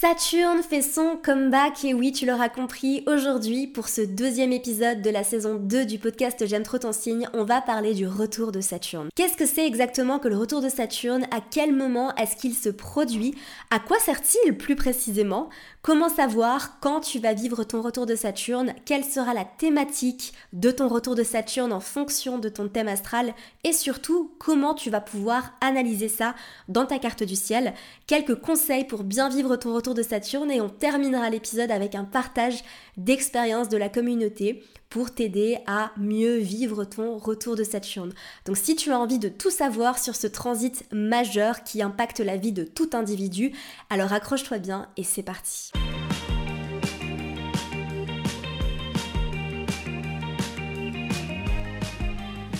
[0.00, 5.10] Saturne fait son comeback et oui, tu l'auras compris, aujourd'hui pour ce deuxième épisode de
[5.10, 8.62] la saison 2 du podcast J'aime trop ton signe, on va parler du retour de
[8.62, 9.10] Saturne.
[9.14, 11.24] Qu'est-ce que c'est exactement que le retour de Saturne?
[11.24, 13.34] À quel moment est-ce qu'il se produit?
[13.70, 15.50] À quoi sert-il plus précisément?
[15.82, 18.72] Comment savoir quand tu vas vivre ton retour de Saturne?
[18.86, 23.34] Quelle sera la thématique de ton retour de Saturne en fonction de ton thème astral?
[23.64, 26.34] Et surtout, comment tu vas pouvoir analyser ça
[26.68, 27.74] dans ta carte du ciel?
[28.06, 32.04] Quelques conseils pour bien vivre ton retour de Saturne et on terminera l'épisode avec un
[32.04, 32.62] partage
[32.96, 38.12] d'expériences de la communauté pour t'aider à mieux vivre ton retour de Saturne.
[38.44, 42.36] Donc si tu as envie de tout savoir sur ce transit majeur qui impacte la
[42.36, 43.52] vie de tout individu,
[43.88, 45.70] alors accroche-toi bien et c'est parti.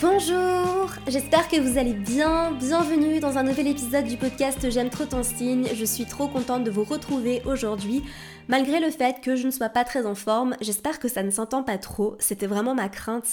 [0.03, 2.53] Bonjour, j'espère que vous allez bien.
[2.53, 5.67] Bienvenue dans un nouvel épisode du podcast J'aime trop ton signe.
[5.75, 8.03] Je suis trop contente de vous retrouver aujourd'hui.
[8.49, 11.31] Malgré le fait que je ne sois pas très en forme, j'espère que ça ne
[11.31, 12.17] s'entend pas trop.
[12.19, 13.29] C'était vraiment ma crainte.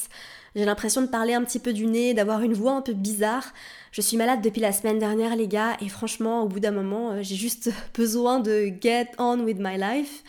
[0.57, 3.53] J'ai l'impression de parler un petit peu du nez, d'avoir une voix un peu bizarre.
[3.93, 7.11] Je suis malade depuis la semaine dernière les gars et franchement au bout d'un moment
[7.11, 10.21] euh, j'ai juste besoin de get on with my life.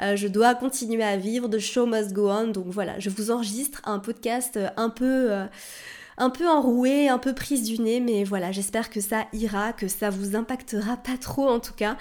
[0.00, 2.48] Euh, je dois continuer à vivre, the show must go on.
[2.48, 5.46] Donc voilà, je vous enregistre un podcast euh, un peu, euh,
[6.18, 9.88] un peu enroué, un peu prise du nez, mais voilà, j'espère que ça ira, que
[9.88, 11.96] ça vous impactera pas trop en tout cas.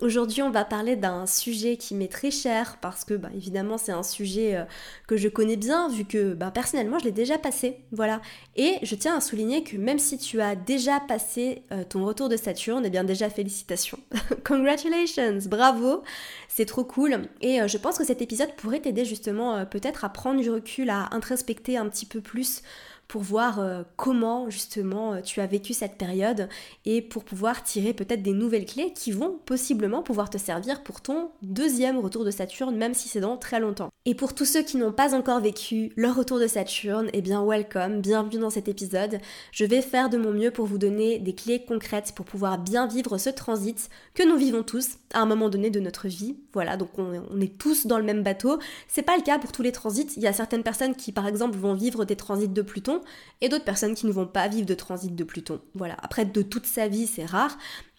[0.00, 3.90] Aujourd'hui, on va parler d'un sujet qui m'est très cher parce que, bah, évidemment, c'est
[3.90, 4.62] un sujet euh,
[5.08, 7.78] que je connais bien vu que, bah, personnellement, je l'ai déjà passé.
[7.90, 8.22] Voilà.
[8.54, 12.28] Et je tiens à souligner que même si tu as déjà passé euh, ton retour
[12.28, 13.98] de Saturne, eh bien, déjà, félicitations.
[14.44, 15.40] Congratulations!
[15.46, 16.04] Bravo!
[16.46, 17.22] C'est trop cool.
[17.40, 20.90] Et euh, je pense que cet épisode pourrait t'aider justement peut-être à prendre du recul,
[20.90, 22.62] à introspecter un petit peu plus
[23.08, 26.48] pour voir euh, comment justement euh, tu as vécu cette période
[26.84, 31.00] et pour pouvoir tirer peut-être des nouvelles clés qui vont possiblement pouvoir te servir pour
[31.00, 33.88] ton deuxième retour de Saturne, même si c'est dans très longtemps.
[34.04, 37.42] Et pour tous ceux qui n'ont pas encore vécu leur retour de Saturne, eh bien
[37.44, 39.18] welcome, bienvenue dans cet épisode.
[39.52, 42.86] Je vais faire de mon mieux pour vous donner des clés concrètes pour pouvoir bien
[42.86, 46.36] vivre ce transit que nous vivons tous à un moment donné de notre vie.
[46.52, 48.58] Voilà, donc on, on est tous dans le même bateau.
[48.86, 50.08] C'est pas le cas pour tous les transits.
[50.16, 52.97] Il y a certaines personnes qui par exemple vont vivre des transits de Pluton
[53.40, 55.60] et d'autres personnes qui ne vont pas vivre de transit de Pluton.
[55.74, 57.56] Voilà, après de toute sa vie c'est rare,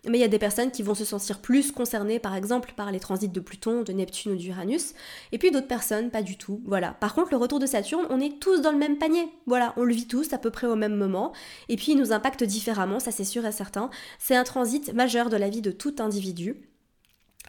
[0.08, 2.92] mais il y a des personnes qui vont se sentir plus concernées par exemple par
[2.92, 4.94] les transits de Pluton, de Neptune ou d'Uranus,
[5.32, 6.62] et puis d'autres personnes pas du tout.
[6.66, 6.94] Voilà.
[6.94, 9.28] Par contre, le retour de Saturne, on est tous dans le même panier.
[9.46, 11.34] Voilà, on le vit tous à peu près au même moment,
[11.68, 13.90] et puis il nous impacte différemment, ça c'est sûr et certain.
[14.20, 16.69] C'est un transit majeur de la vie de tout individu.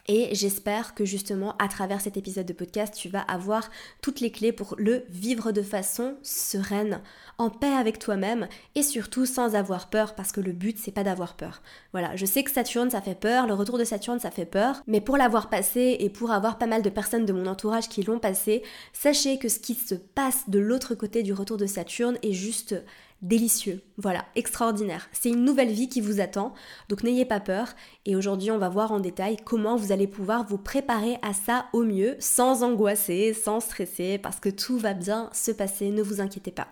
[0.07, 3.69] Et j'espère que justement à travers cet épisode de podcast, tu vas avoir
[4.01, 7.01] toutes les clés pour le vivre de façon sereine,
[7.37, 11.03] en paix avec toi-même et surtout sans avoir peur parce que le but c'est pas
[11.03, 11.61] d'avoir peur.
[11.91, 14.81] Voilà, je sais que Saturne ça fait peur, le retour de Saturne ça fait peur,
[14.87, 18.03] mais pour l'avoir passé et pour avoir pas mal de personnes de mon entourage qui
[18.03, 18.63] l'ont passé,
[18.93, 22.75] sachez que ce qui se passe de l'autre côté du retour de Saturne est juste
[23.21, 23.81] délicieux.
[23.97, 25.07] Voilà, extraordinaire.
[25.11, 26.53] C'est une nouvelle vie qui vous attend,
[26.89, 27.69] donc n'ayez pas peur.
[28.05, 31.65] Et aujourd'hui, on va voir en détail comment vous allez pouvoir vous préparer à ça
[31.73, 36.21] au mieux, sans angoisser, sans stresser, parce que tout va bien se passer, ne vous
[36.21, 36.67] inquiétez pas.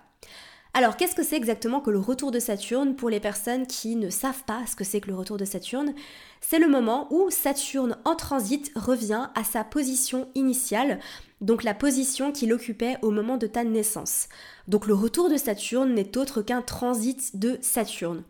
[0.74, 4.10] Alors, qu'est-ce que c'est exactement que le retour de Saturne pour les personnes qui ne
[4.10, 5.96] savent pas ce que c'est que le retour de Saturne?
[6.42, 11.00] C'est le moment où Saturne en transit revient à sa position initiale,
[11.42, 14.30] donc la position qu'il occupait au moment de ta naissance.
[14.68, 18.24] Donc le retour de Saturne n'est autre qu'un transit de Saturne.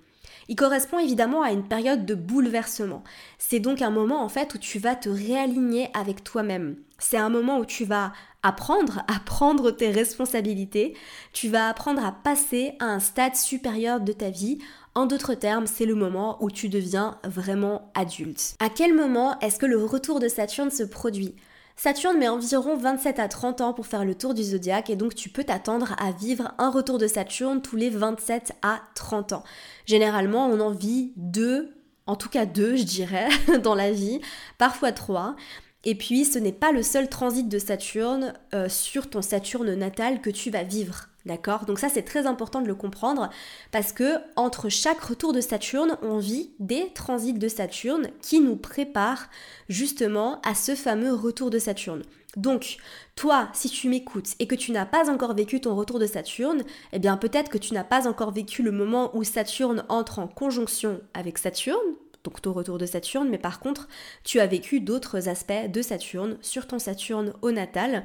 [0.48, 3.04] Il correspond évidemment à une période de bouleversement.
[3.38, 6.78] C'est donc un moment en fait où tu vas te réaligner avec toi-même.
[6.98, 8.14] C'est un moment où tu vas
[8.44, 10.96] apprendre à prendre tes responsabilités,
[11.34, 14.60] tu vas apprendre à passer à un stade supérieur de ta vie.
[14.96, 18.56] En d'autres termes, c'est le moment où tu deviens vraiment adulte.
[18.60, 21.36] À quel moment est-ce que le retour de Saturne se produit?
[21.76, 25.16] Saturne met environ 27 à 30 ans pour faire le tour du zodiaque et donc
[25.16, 29.44] tu peux t'attendre à vivre un retour de Saturne tous les 27 à 30 ans.
[29.86, 31.74] Généralement, on en vit deux,
[32.06, 33.30] en tout cas deux, je dirais,
[33.64, 34.20] dans la vie,
[34.58, 35.38] parfois trois.
[35.86, 40.22] Et puis, ce n'est pas le seul transit de Saturne euh, sur ton Saturne natal
[40.22, 41.08] que tu vas vivre.
[41.26, 41.66] D'accord?
[41.66, 43.30] Donc ça c'est très important de le comprendre
[43.72, 48.56] parce que entre chaque retour de Saturne, on vit des transits de Saturne qui nous
[48.56, 49.28] préparent
[49.68, 52.04] justement à ce fameux retour de Saturne.
[52.38, 52.78] Donc,
[53.16, 56.64] toi, si tu m'écoutes et que tu n'as pas encore vécu ton retour de Saturne,
[56.94, 60.28] eh bien peut-être que tu n'as pas encore vécu le moment où Saturne entre en
[60.28, 61.96] conjonction avec Saturne,
[62.30, 63.88] donc ton retour de Saturne, mais par contre,
[64.24, 68.04] tu as vécu d'autres aspects de Saturne sur ton Saturne au natal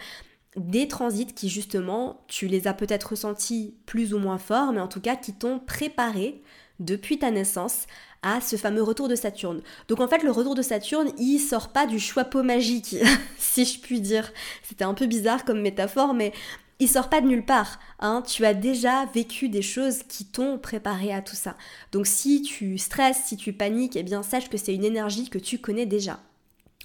[0.56, 4.88] des transits qui justement, tu les as peut-être ressentis plus ou moins forts, mais en
[4.88, 6.42] tout cas qui t'ont préparé
[6.80, 7.86] depuis ta naissance
[8.22, 9.60] à ce fameux retour de Saturne.
[9.88, 12.96] Donc en fait, le retour de Saturne, il sort pas du chapeau magique,
[13.38, 14.32] si je puis dire.
[14.62, 16.32] C'était un peu bizarre comme métaphore, mais
[16.80, 17.78] il sort pas de nulle part.
[18.00, 18.22] Hein.
[18.26, 21.56] Tu as déjà vécu des choses qui t'ont préparé à tout ça.
[21.92, 25.38] Donc si tu stresses, si tu paniques, eh bien sache que c'est une énergie que
[25.38, 26.20] tu connais déjà.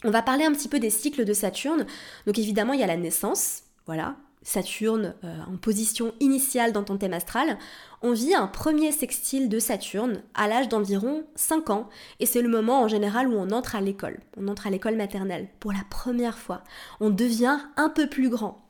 [0.04, 1.86] On va parler un petit peu des cycles de Saturne.
[2.26, 6.98] Donc évidemment, il y a la naissance, voilà, Saturne euh, en position initiale dans ton
[6.98, 7.58] thème astral,
[8.02, 11.90] on vit un premier sextile de Saturne à l'âge d'environ 5 ans
[12.20, 14.20] et c'est le moment en général où on entre à l'école.
[14.38, 16.64] On entre à l'école maternelle pour la première fois.
[17.02, 18.69] On devient un peu plus grand.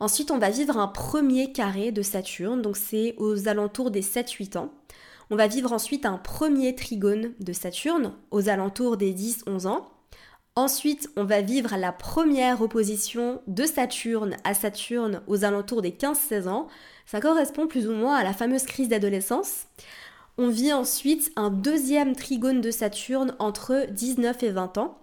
[0.00, 4.56] Ensuite, on va vivre un premier carré de Saturne, donc c'est aux alentours des 7-8
[4.56, 4.72] ans.
[5.28, 9.90] On va vivre ensuite un premier trigone de Saturne aux alentours des 10-11 ans.
[10.56, 16.48] Ensuite, on va vivre la première opposition de Saturne à Saturne aux alentours des 15-16
[16.48, 16.66] ans.
[17.04, 19.66] Ça correspond plus ou moins à la fameuse crise d'adolescence.
[20.38, 24.96] On vit ensuite un deuxième trigone de Saturne entre 19 et 20 ans.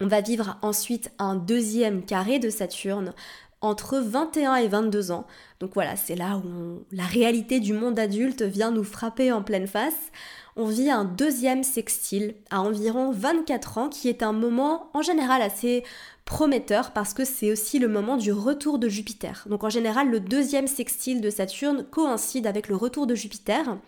[0.00, 3.14] On va vivre ensuite un deuxième carré de Saturne
[3.60, 5.26] entre 21 et 22 ans.
[5.60, 9.66] Donc voilà, c'est là où la réalité du monde adulte vient nous frapper en pleine
[9.66, 10.10] face
[10.58, 15.40] on vit un deuxième sextile à environ 24 ans qui est un moment en général
[15.40, 15.84] assez
[16.24, 19.44] prometteur parce que c'est aussi le moment du retour de Jupiter.
[19.48, 23.78] Donc en général, le deuxième sextile de Saturne coïncide avec le retour de Jupiter.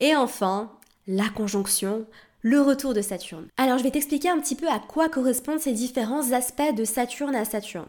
[0.00, 0.72] Et enfin,
[1.06, 2.06] la conjonction,
[2.42, 3.46] le retour de Saturne.
[3.56, 7.36] Alors je vais t'expliquer un petit peu à quoi correspondent ces différents aspects de Saturne
[7.36, 7.86] à Saturne.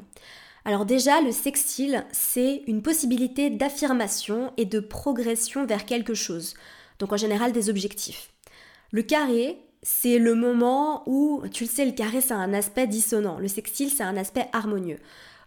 [0.63, 6.53] Alors déjà, le sextile, c'est une possibilité d'affirmation et de progression vers quelque chose
[7.01, 8.31] donc en général des objectifs.
[8.91, 13.39] Le carré, c'est le moment où, tu le sais, le carré c'est un aspect dissonant,
[13.39, 14.99] le sextile c'est un aspect harmonieux.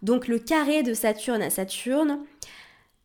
[0.02, 2.18] Donc le carré de Saturne à Saturne,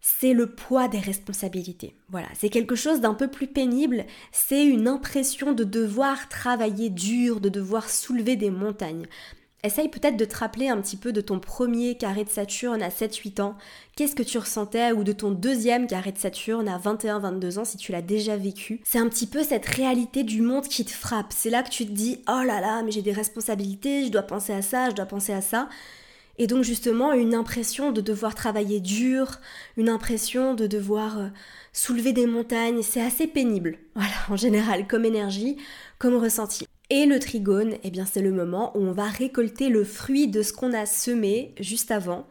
[0.02, 1.96] c'est le poids des responsabilités.
[2.10, 7.42] Voilà, c'est quelque chose d'un peu plus pénible, c'est une impression de devoir travailler dur,
[7.42, 9.06] de devoir soulever des montagnes.
[9.62, 12.88] Essaye peut-être de te rappeler un petit peu de ton premier carré de Saturne à
[12.88, 13.58] 7-8 ans.
[13.98, 17.76] Qu'est-ce que tu ressentais ou de ton deuxième carré de Saturne à 21-22 ans si
[17.76, 18.80] tu l'as déjà vécu?
[18.86, 21.34] C'est un petit peu cette réalité du monde qui te frappe.
[21.36, 24.22] C'est là que tu te dis oh là là, mais j'ai des responsabilités, je dois
[24.22, 25.68] penser à ça, je dois penser à ça.
[26.38, 29.42] Et donc justement une impression de devoir travailler dur,
[29.76, 31.28] une impression de devoir euh,
[31.74, 32.82] soulever des montagnes.
[32.82, 35.58] C'est assez pénible, voilà, en général, comme énergie,
[35.98, 36.66] comme ressenti.
[36.92, 40.42] Et le trigone, eh bien c'est le moment où on va récolter le fruit de
[40.42, 42.26] ce qu'on a semé juste avant.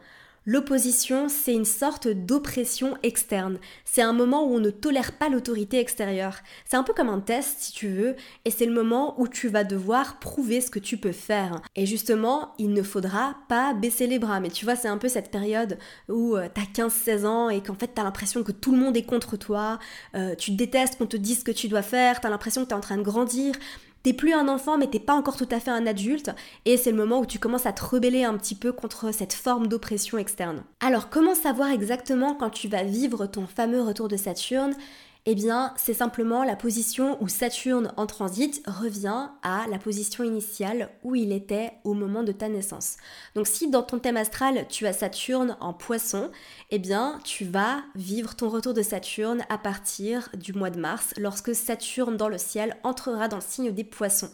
[0.45, 3.59] L'opposition, c'est une sorte d'oppression externe.
[3.85, 6.39] C'est un moment où on ne tolère pas l'autorité extérieure.
[6.65, 8.15] C'est un peu comme un test, si tu veux,
[8.45, 11.61] et c'est le moment où tu vas devoir prouver ce que tu peux faire.
[11.75, 14.39] Et justement, il ne faudra pas baisser les bras.
[14.39, 15.77] Mais tu vois, c'est un peu cette période
[16.07, 19.03] où euh, t'as 15-16 ans et qu'en fait t'as l'impression que tout le monde est
[19.05, 19.77] contre toi,
[20.15, 22.75] euh, tu détestes qu'on te dise ce que tu dois faire, t'as l'impression que t'es
[22.75, 23.53] en train de grandir,
[24.03, 26.31] T'es plus un enfant, mais t'es pas encore tout à fait un adulte,
[26.65, 29.33] et c'est le moment où tu commences à te rebeller un petit peu contre cette
[29.33, 30.63] forme d'oppression externe.
[30.79, 34.73] Alors, comment savoir exactement quand tu vas vivre ton fameux retour de Saturne?
[35.31, 40.89] Eh bien, c'est simplement la position où Saturne en transit revient à la position initiale
[41.03, 42.97] où il était au moment de ta naissance.
[43.35, 46.31] Donc si dans ton thème astral, tu as Saturne en poisson,
[46.71, 51.13] eh bien, tu vas vivre ton retour de Saturne à partir du mois de mars,
[51.15, 54.31] lorsque Saturne dans le ciel entrera dans le signe des poissons.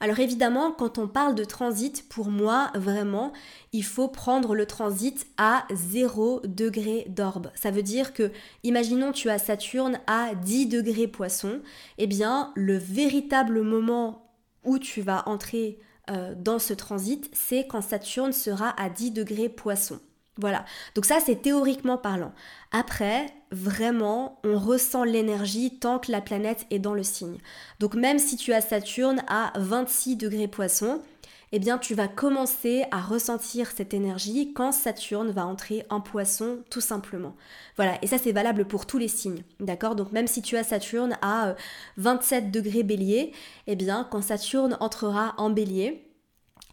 [0.00, 3.32] Alors évidemment, quand on parle de transit, pour moi, vraiment,
[3.72, 7.50] il faut prendre le transit à 0 degré d'orbe.
[7.54, 8.30] Ça veut dire que,
[8.62, 11.60] imaginons tu as Saturne à 10 degrés poisson,
[11.98, 14.30] eh bien, le véritable moment
[14.64, 15.78] où tu vas entrer
[16.10, 20.00] euh, dans ce transit, c'est quand Saturne sera à 10 degrés poisson.
[20.36, 20.64] Voilà.
[20.94, 22.32] Donc ça, c'est théoriquement parlant.
[22.72, 27.38] Après, vraiment, on ressent l'énergie tant que la planète est dans le signe.
[27.78, 31.00] Donc même si tu as Saturne à 26 degrés poisson,
[31.56, 36.64] eh bien tu vas commencer à ressentir cette énergie quand Saturne va entrer en poisson
[36.68, 37.36] tout simplement.
[37.76, 39.94] Voilà, et ça c'est valable pour tous les signes, d'accord?
[39.94, 41.54] Donc même si tu as Saturne à
[41.96, 43.30] 27 euh, degrés bélier,
[43.68, 46.03] eh bien quand Saturne entrera en bélier,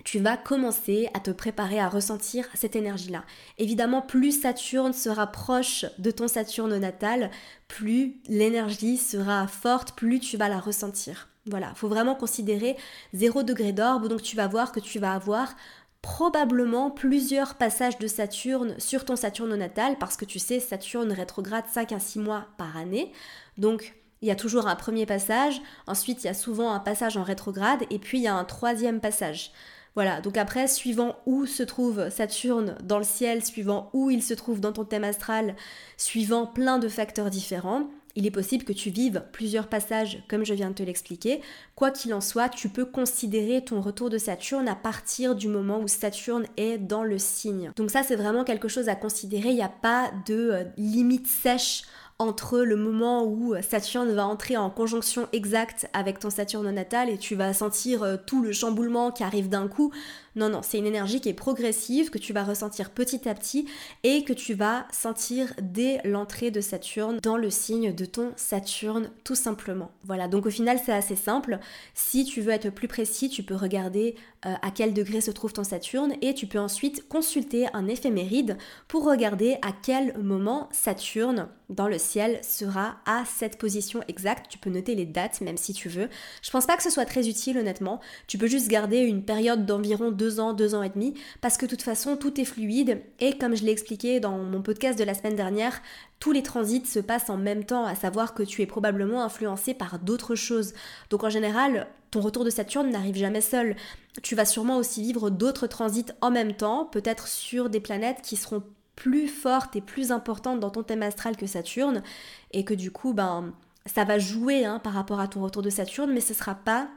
[0.04, 3.24] tu vas commencer à te préparer à ressentir cette énergie-là.
[3.58, 7.32] Évidemment, plus Saturne sera proche de ton Saturne natal,
[7.68, 11.30] plus l'énergie sera forte, plus tu vas la ressentir.
[11.46, 12.78] Voilà, faut vraiment considérer
[13.14, 15.56] 0 degré d'orbe, donc tu vas voir que tu vas avoir
[16.02, 21.66] probablement plusieurs passages de Saturne sur ton Saturne natal, parce que tu sais, Saturne rétrograde
[21.72, 23.12] 5 à 6 mois par année.
[23.58, 27.18] Donc, il y a toujours un premier passage, ensuite il y a souvent un passage
[27.18, 29.52] en rétrograde, et puis il y a un troisième passage.
[29.96, 34.34] Voilà, donc après, suivant où se trouve Saturne dans le ciel, suivant où il se
[34.34, 35.56] trouve dans ton thème astral,
[35.98, 40.54] suivant plein de facteurs différents, il est possible que tu vives plusieurs passages comme je
[40.54, 41.42] viens de te l'expliquer.
[41.76, 45.80] Quoi qu'il en soit, tu peux considérer ton retour de Saturne à partir du moment
[45.80, 47.72] où Saturne est dans le signe.
[47.76, 51.28] Donc ça c'est vraiment quelque chose à considérer, il n'y a pas de euh, limite
[51.28, 51.84] sèche
[52.22, 57.18] entre le moment où Saturne va entrer en conjonction exacte avec ton Saturne natal et
[57.18, 59.92] tu vas sentir euh, tout le chamboulement qui arrive d'un coup.
[60.36, 63.66] Non, non, c'est une énergie qui est progressive, que tu vas ressentir petit à petit
[64.04, 69.10] et que tu vas sentir dès l'entrée de Saturne dans le signe de ton Saturne,
[69.24, 69.92] tout simplement.
[70.04, 71.60] Voilà, donc au final c'est assez simple.
[71.96, 75.54] Si tu veux être plus précis, tu peux regarder euh, à quel degré se trouve
[75.54, 81.50] ton Saturne et tu peux ensuite consulter un éphéméride pour regarder à quel moment Saturne
[81.70, 81.98] dans le
[82.44, 84.48] sera à cette position exacte.
[84.50, 86.10] Tu peux noter les dates même si tu veux.
[86.42, 88.00] Je pense pas que ce soit très utile honnêtement.
[88.28, 91.66] Tu peux juste garder une période d'environ deux ans, deux ans et demi, parce que
[91.66, 95.04] de toute façon tout est fluide et comme je l'ai expliqué dans mon podcast de
[95.04, 95.82] la semaine dernière,
[96.20, 99.74] tous les transits se passent en même temps, à savoir que tu es probablement influencé
[99.74, 100.74] par d'autres choses.
[101.10, 103.76] Donc en général, ton retour de Saturne n'arrive jamais seul.
[104.22, 108.36] Tu vas sûrement aussi vivre d'autres transits en même temps, peut-être sur des planètes qui
[108.36, 108.64] seront
[108.96, 112.04] plus fortes et plus importantes dans ton thème astral que Saturne,
[112.52, 113.54] et que du coup, ben,
[113.86, 116.90] ça va jouer hein, par rapport à ton retour de Saturne, mais ce sera pas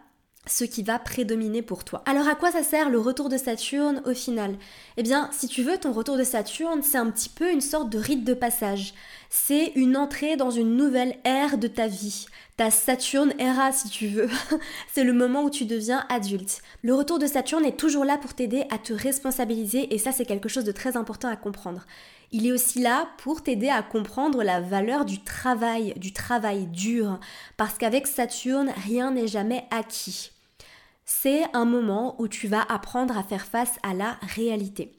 [0.47, 2.03] ce qui va prédominer pour toi.
[2.07, 4.57] Alors à quoi ça sert le retour de Saturne au final?
[4.97, 7.91] Eh bien, si tu veux, ton retour de Saturne, c'est un petit peu une sorte
[7.91, 8.93] de rite de passage.
[9.31, 12.27] C'est une entrée dans une nouvelle ère de ta vie.
[12.57, 14.29] Ta Saturne era si tu veux.
[14.93, 16.63] c'est le moment où tu deviens adulte.
[16.83, 20.25] Le retour de Saturne est toujours là pour t'aider à te responsabiliser et ça c'est
[20.25, 21.85] quelque chose de très important à comprendre.
[22.31, 27.21] Il est aussi là pour t'aider à comprendre la valeur du travail, du travail dur,
[27.57, 30.33] parce qu'avec Saturne, rien n'est jamais acquis
[31.05, 34.93] c'est un moment où tu vas apprendre à faire face à la réalité.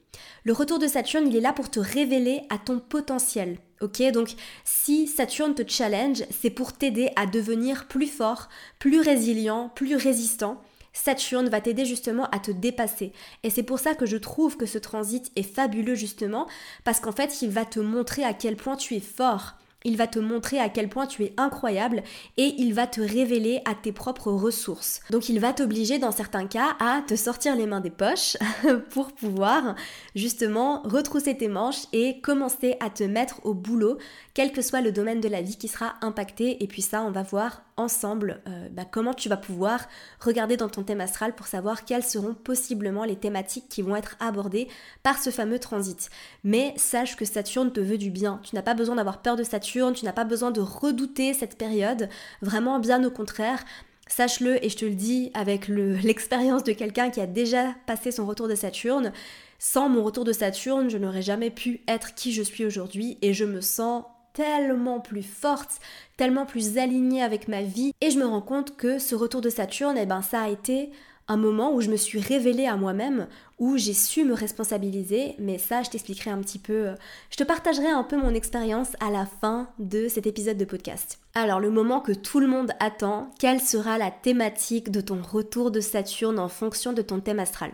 [0.44, 3.58] Le retour de Saturne, il est là pour te révéler à ton potentiel.
[3.82, 4.29] Ok, donc
[4.63, 8.48] si Saturne te challenge, c'est pour t'aider à devenir plus fort,
[8.79, 10.62] plus résilient, plus résistant.
[10.94, 13.12] Saturne va t'aider justement à te dépasser.
[13.44, 16.48] Et c'est pour ça que je trouve que ce transit est fabuleux justement,
[16.86, 19.55] parce qu'en fait, il va te montrer à quel point tu es fort
[19.86, 22.04] il va te montrer à quel point tu es incroyable
[22.38, 25.00] et il va te révéler à tes propres ressources.
[25.12, 28.36] Donc il va t'obliger dans certains cas à te sortir les mains des poches
[28.89, 29.75] pour pouvoir
[30.15, 33.98] justement retrousser tes manches et commencer à te mettre au boulot,
[34.34, 36.63] quel que soit le domaine de la vie qui sera impacté.
[36.63, 39.88] Et puis ça, on va voir ensemble euh, bah, comment tu vas pouvoir
[40.20, 44.15] regarder dans ton thème astral pour savoir quelles seront possiblement les thématiques qui vont être
[44.20, 44.67] abordées
[45.03, 46.10] par ce fameux transit.
[46.44, 48.39] Mais sache que Saturne te veut du bien.
[48.44, 51.58] Tu n'as pas besoin d'avoir peur de Saturne, tu n'as pas besoin de redouter cette
[51.58, 52.10] période.
[52.41, 53.63] Vraiment, bien au contraire.
[54.08, 58.25] Sache-le et je te le dis avec l'expérience de quelqu'un qui a déjà passé son
[58.25, 59.12] retour de Saturne.
[59.58, 63.34] Sans mon retour de Saturne, je n'aurais jamais pu être qui je suis aujourd'hui et
[63.34, 64.03] je me sens
[64.36, 65.80] tellement plus forte,
[66.18, 67.94] tellement plus alignée avec ma vie.
[68.01, 70.92] Et je me rends compte que ce retour de Saturne, eh ben, ça a été
[71.27, 73.27] un moment où je me suis révélée à moi-même,
[73.58, 76.96] où j'ai su me responsabiliser, mais ça je t'expliquerai un petit peu, euh,
[77.32, 81.20] je te partagerai un peu mon expérience à la fin de cet épisode de podcast.
[81.34, 85.72] Alors le moment que tout le monde attend, quelle sera la thématique de ton retour
[85.72, 87.72] de Saturne en fonction de ton thème astral?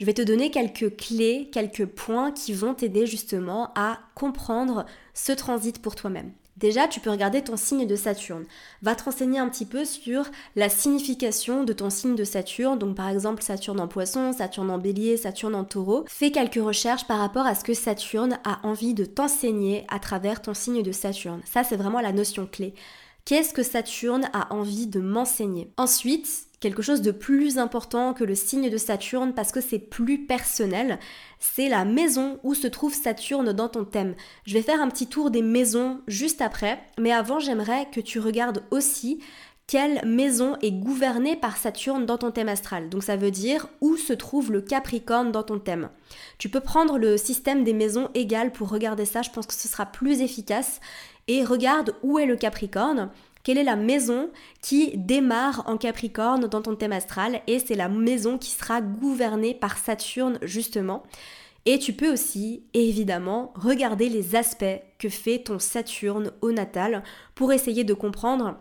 [0.00, 5.32] Je vais te donner quelques clés, quelques points qui vont t'aider justement à comprendre ce
[5.32, 6.32] transit pour toi-même.
[6.58, 8.44] Déjà, tu peux regarder ton signe de Saturne.
[8.82, 10.24] Va te renseigner un petit peu sur
[10.56, 12.78] la signification de ton signe de Saturne.
[12.78, 16.04] Donc par exemple Saturne en poisson, Saturne en bélier, Saturne en taureau.
[16.08, 20.42] Fais quelques recherches par rapport à ce que Saturne a envie de t'enseigner à travers
[20.42, 21.42] ton signe de Saturne.
[21.44, 22.74] Ça, c'est vraiment la notion clé.
[23.24, 25.70] Qu'est-ce que Saturne a envie de m'enseigner?
[25.76, 30.26] Ensuite, quelque chose de plus important que le signe de Saturne parce que c'est plus
[30.26, 30.98] personnel,
[31.38, 34.14] c'est la maison où se trouve Saturne dans ton thème.
[34.44, 38.18] Je vais faire un petit tour des maisons juste après, mais avant j'aimerais que tu
[38.18, 39.20] regardes aussi
[39.68, 42.88] quelle maison est gouvernée par Saturne dans ton thème astral.
[42.88, 45.90] Donc ça veut dire où se trouve le Capricorne dans ton thème.
[46.38, 49.68] Tu peux prendre le système des maisons égales pour regarder ça, je pense que ce
[49.68, 50.80] sera plus efficace.
[51.28, 53.10] Et regarde où est le Capricorne.
[53.48, 54.28] Quelle est la maison
[54.60, 59.54] qui démarre en Capricorne dans ton thème astral et c'est la maison qui sera gouvernée
[59.54, 61.02] par Saturne justement.
[61.64, 67.02] Et tu peux aussi, évidemment, regarder les aspects que fait ton Saturne au natal
[67.34, 68.58] pour essayer de comprendre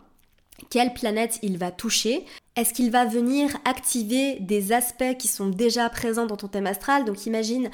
[0.70, 2.24] quelle planète il va toucher.
[2.56, 7.04] Est-ce qu'il va venir activer des aspects qui sont déjà présents dans ton thème astral?
[7.04, 7.70] Donc imagine,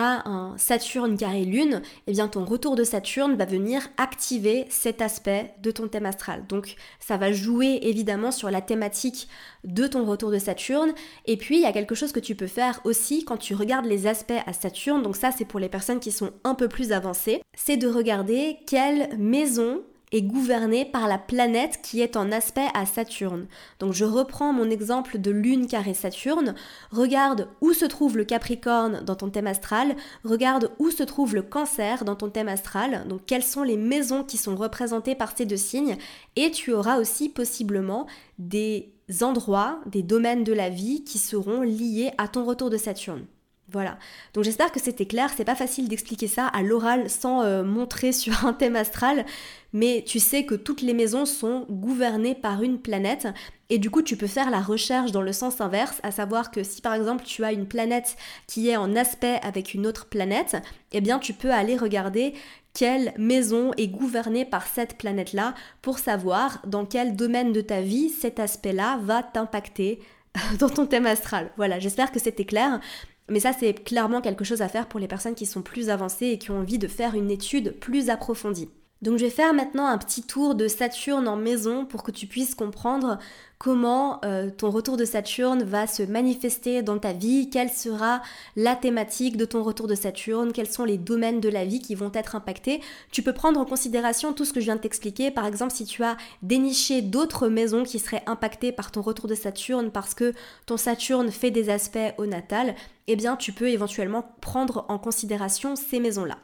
[0.00, 5.02] un Saturne carré Lune, et eh bien ton retour de Saturne va venir activer cet
[5.02, 6.44] aspect de ton thème astral.
[6.48, 9.28] Donc ça va jouer évidemment sur la thématique
[9.64, 10.92] de ton retour de Saturne.
[11.26, 13.86] Et puis il y a quelque chose que tu peux faire aussi quand tu regardes
[13.86, 16.92] les aspects à Saturne, donc ça c'est pour les personnes qui sont un peu plus
[16.92, 19.82] avancées, c'est de regarder quelle maison
[20.14, 23.46] est gouverné par la planète qui est en aspect à Saturne.
[23.80, 26.54] Donc je reprends mon exemple de lune carré Saturne,
[26.92, 31.42] regarde où se trouve le Capricorne dans ton thème astral, regarde où se trouve le
[31.42, 35.46] Cancer dans ton thème astral, donc quelles sont les maisons qui sont représentées par ces
[35.46, 35.96] deux signes,
[36.36, 38.06] et tu auras aussi possiblement
[38.38, 43.26] des endroits, des domaines de la vie qui seront liés à ton retour de Saturne.
[43.74, 43.98] Voilà.
[44.34, 45.30] Donc j'espère que c'était clair.
[45.36, 49.26] C'est pas facile d'expliquer ça à l'oral sans euh, montrer sur un thème astral,
[49.72, 53.26] mais tu sais que toutes les maisons sont gouvernées par une planète
[53.70, 56.62] et du coup tu peux faire la recherche dans le sens inverse, à savoir que
[56.62, 58.16] si par exemple tu as une planète
[58.46, 60.56] qui est en aspect avec une autre planète,
[60.92, 62.34] eh bien tu peux aller regarder
[62.74, 68.10] quelle maison est gouvernée par cette planète-là pour savoir dans quel domaine de ta vie
[68.10, 70.00] cet aspect-là va t'impacter
[70.60, 71.50] dans ton thème astral.
[71.56, 72.80] Voilà, j'espère que c'était clair.
[73.28, 76.26] Mais ça, c'est clairement quelque chose à faire pour les personnes qui sont plus avancées
[76.26, 78.68] et qui ont envie de faire une étude plus approfondie.
[79.04, 82.26] Donc je vais faire maintenant un petit tour de Saturne en maison pour que tu
[82.26, 83.18] puisses comprendre
[83.58, 88.22] comment euh, ton retour de Saturne va se manifester dans ta vie, quelle sera
[88.56, 91.94] la thématique de ton retour de Saturne, quels sont les domaines de la vie qui
[91.94, 92.80] vont être impactés?
[93.12, 95.30] Tu peux prendre en considération tout ce que je viens de t'expliquer.
[95.30, 99.34] Par exemple, si tu as déniché d'autres maisons qui seraient impactées par ton retour de
[99.34, 100.32] Saturne parce que
[100.64, 102.74] ton Saturne fait des aspects au natal,
[103.06, 106.38] eh bien tu peux éventuellement prendre en considération ces maisons-là.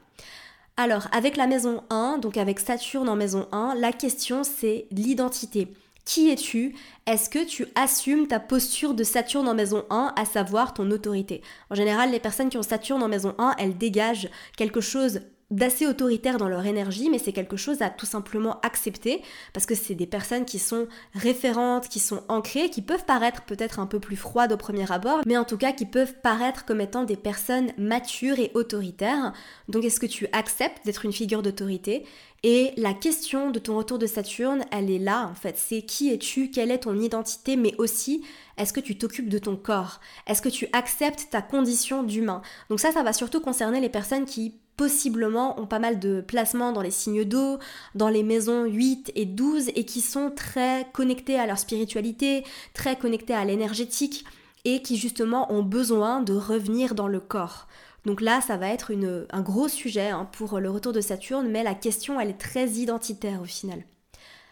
[0.83, 5.69] Alors, avec la maison 1, donc avec Saturne en maison 1, la question c'est l'identité.
[6.07, 6.75] Qui es-tu?
[7.05, 11.43] Est-ce que tu assumes ta posture de Saturne en maison 1, à savoir ton autorité?
[11.69, 15.87] En général, les personnes qui ont Saturne en maison 1, elles dégagent quelque chose d'assez
[15.87, 19.95] autoritaire dans leur énergie, mais c'est quelque chose à tout simplement accepter, parce que c'est
[19.95, 24.16] des personnes qui sont référentes, qui sont ancrées, qui peuvent paraître peut-être un peu plus
[24.16, 27.73] froides au premier abord, mais en tout cas qui peuvent paraître comme étant des personnes
[27.78, 29.33] matures et autoritaires.
[29.69, 32.04] Donc est-ce que tu acceptes d'être une figure d'autorité?
[32.42, 35.59] Et la question de ton retour de Saturne, elle est là en fait.
[35.59, 38.25] C'est qui es-tu, quelle est ton identité, mais aussi
[38.57, 40.00] est-ce que tu t'occupes de ton corps?
[40.26, 42.40] Est-ce que tu acceptes ta condition d'humain?
[42.71, 46.73] Donc ça, ça va surtout concerner les personnes qui possiblement ont pas mal de placements
[46.73, 47.59] dans les signes d'eau,
[47.95, 52.97] dans les maisons 8 et 12 et qui sont très connectés à leur spiritualité, très
[52.97, 54.25] connectés à l'énergétique
[54.65, 57.69] et qui justement ont besoin de revenir dans le corps.
[58.07, 58.91] Donc là, ça va être
[59.31, 62.67] un gros sujet hein, pour le retour de Saturne, mais la question, elle est très
[62.67, 63.85] identitaire au final.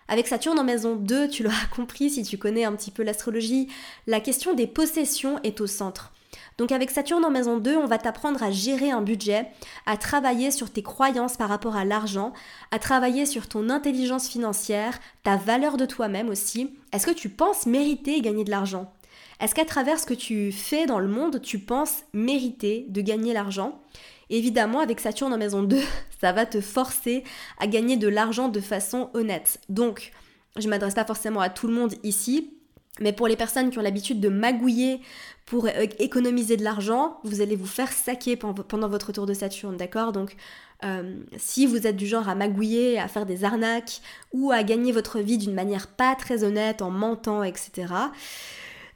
[0.09, 3.68] Avec Saturne en maison 2, tu l'auras compris si tu connais un petit peu l'astrologie,
[4.07, 6.12] la question des possessions est au centre.
[6.59, 9.47] Donc avec Saturne en maison 2, on va t'apprendre à gérer un budget,
[9.87, 12.33] à travailler sur tes croyances par rapport à l'argent,
[12.73, 16.75] à travailler sur ton intelligence financière, ta valeur de toi-même aussi.
[16.92, 18.92] Est-ce que tu penses mériter gagner de l'argent?
[19.40, 23.33] Est-ce qu'à travers ce que tu fais dans le monde, tu penses mériter de gagner
[23.33, 23.81] l'argent?
[24.29, 25.81] Évidemment, avec Saturne en maison 2,
[26.21, 27.23] ça va te forcer
[27.61, 29.61] à gagner de l'argent de façon honnête.
[29.68, 30.11] Donc,
[30.57, 32.58] je ne m'adresse pas forcément à tout le monde ici,
[33.00, 35.00] mais pour les personnes qui ont l'habitude de magouiller
[35.46, 39.76] pour euh, économiser de l'argent, vous allez vous faire saquer pendant votre tour de Saturne,
[39.76, 40.12] d'accord?
[40.12, 40.37] Donc
[40.84, 44.00] euh, si vous êtes du genre à magouiller, à faire des arnaques
[44.32, 47.92] ou à gagner votre vie d'une manière pas très honnête, en mentant, etc.,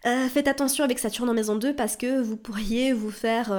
[0.05, 3.53] euh, faites attention avec Saturne en maison 2 parce que vous pourriez vous faire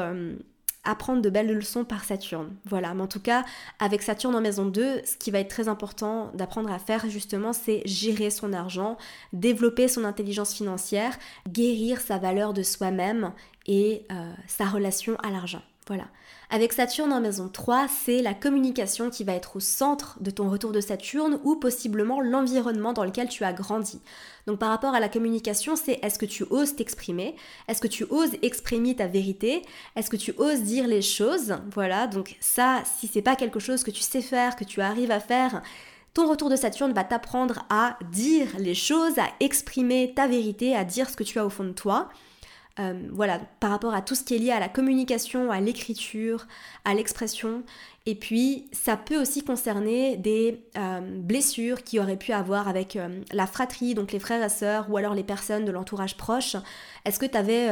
[0.84, 2.56] apprendre de belles leçons par Saturne.
[2.66, 3.46] Voilà, mais en tout cas,
[3.80, 7.54] avec Saturne en maison 2, ce qui va être très important d'apprendre à faire justement,
[7.54, 8.98] c'est gérer son argent,
[9.32, 11.18] développer son intelligence financière,
[11.48, 13.32] guérir sa valeur de soi-même
[13.66, 15.62] et euh, sa relation à l'argent.
[15.88, 16.06] Voilà.
[16.50, 20.50] Avec Saturne en maison 3, c'est la communication qui va être au centre de ton
[20.50, 24.02] retour de Saturne ou possiblement l'environnement dans lequel tu as grandi.
[24.46, 27.36] Donc par rapport à la communication, c'est est-ce que tu oses t'exprimer?
[27.68, 29.62] Est-ce que tu oses exprimer ta vérité?
[29.96, 31.56] Est-ce que tu oses dire les choses?
[31.74, 35.12] Voilà, donc ça, si c'est pas quelque chose que tu sais faire, que tu arrives
[35.12, 35.64] à faire,
[36.14, 40.86] ton retour de Saturne va t'apprendre à dire les choses, à exprimer ta vérité, à
[40.86, 42.10] dire ce que tu as au fond de toi.
[42.80, 46.48] Euh, voilà, par rapport à tout ce qui est lié à la communication, à l'écriture,
[46.86, 47.62] à l'expression.
[48.08, 53.22] Et puis, ça peut aussi concerner des euh, blessures qui auraient pu avoir avec euh,
[53.32, 56.56] la fratrie, donc les frères et sœurs, ou alors les personnes de l'entourage proche.
[57.06, 57.70] Est-ce que tu avais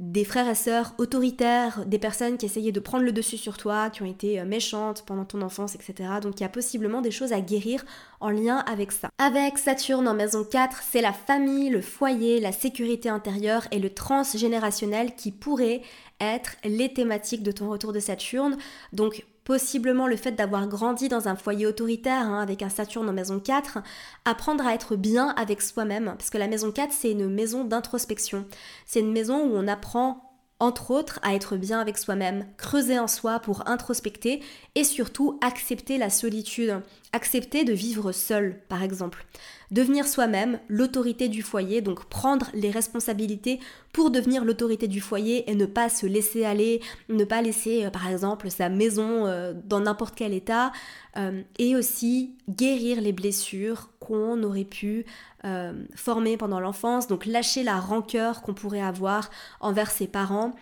[0.00, 3.90] des frères et sœurs autoritaires, des personnes qui essayaient de prendre le dessus sur toi,
[3.90, 6.08] qui ont été euh, méchantes pendant ton enfance, etc.
[6.22, 7.84] Donc il y a possiblement des choses à guérir
[8.18, 9.10] en lien avec ça.
[9.18, 13.90] Avec Saturne en maison 4, c'est la famille, le foyer, la sécurité intérieure et le
[13.90, 15.82] transgénérationnel qui pourraient
[16.18, 18.56] être les thématiques de ton retour de Saturne.
[18.94, 23.12] Donc possiblement le fait d'avoir grandi dans un foyer autoritaire hein, avec un Saturne en
[23.12, 23.78] maison 4,
[24.24, 28.46] apprendre à être bien avec soi-même, parce que la maison 4 c'est une maison d'introspection,
[28.86, 30.29] c'est une maison où on apprend
[30.60, 34.40] entre autres à être bien avec soi-même, creuser en soi pour introspecter
[34.74, 36.80] et surtout accepter la solitude,
[37.12, 39.24] accepter de vivre seul par exemple.
[39.70, 43.60] Devenir soi-même l'autorité du foyer, donc prendre les responsabilités
[43.92, 47.90] pour devenir l'autorité du foyer et ne pas se laisser aller, ne pas laisser euh,
[47.90, 50.72] par exemple sa maison euh, dans n'importe quel état,
[51.16, 55.06] euh, et aussi guérir les blessures qu'on aurait pu
[55.94, 60.52] former pendant l'enfance, donc lâcher la rancœur qu'on pourrait avoir envers ses parents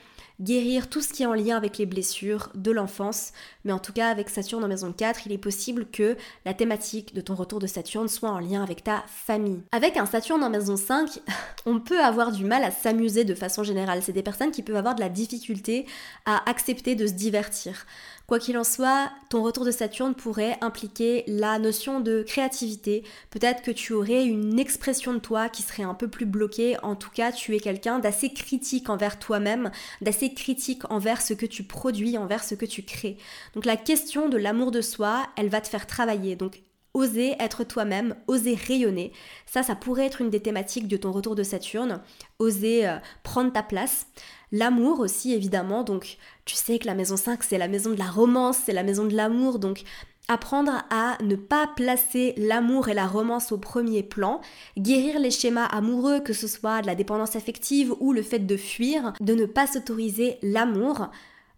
[0.41, 3.33] guérir tout ce qui est en lien avec les blessures de l'enfance.
[3.65, 7.15] Mais en tout cas, avec Saturne en maison 4, il est possible que la thématique
[7.15, 9.63] de ton retour de Saturne soit en lien avec ta famille.
[9.73, 11.21] Avec un Saturne en maison 5,
[11.67, 14.03] on peut avoir du mal à s'amuser de façon générale.
[14.03, 15.87] C'est des personnes qui peuvent avoir de la difficulté
[16.25, 17.87] à accepter de se divertir.
[18.29, 23.03] Quoi qu'il en soit, ton retour de Saturne pourrait impliquer la notion de créativité.
[23.31, 26.77] Peut-être que tu aurais une expression de toi qui serait un peu plus bloquée.
[26.83, 29.71] En tout cas, tu es quelqu'un d'assez critique envers toi-même,
[30.03, 33.17] d'assez critique envers ce que tu produis, envers ce que tu crées.
[33.55, 36.37] Donc la question de l'amour de soi, elle va te faire travailler.
[36.37, 36.61] Donc
[36.93, 39.11] oser être toi-même, oser rayonner.
[39.47, 42.03] Ça, ça pourrait être une des thématiques de ton retour de Saturne.
[42.39, 44.07] Oser euh, prendre ta place.
[44.53, 45.83] L'amour aussi, évidemment.
[45.83, 48.83] Donc, tu sais que la maison 5, c'est la maison de la romance, c'est la
[48.83, 49.59] maison de l'amour.
[49.59, 49.83] Donc,
[50.29, 54.41] apprendre à ne pas placer l'amour et la romance au premier plan,
[54.77, 58.57] guérir les schémas amoureux, que ce soit de la dépendance affective ou le fait de
[58.57, 61.11] fuir, de ne pas s'autoriser l'amour,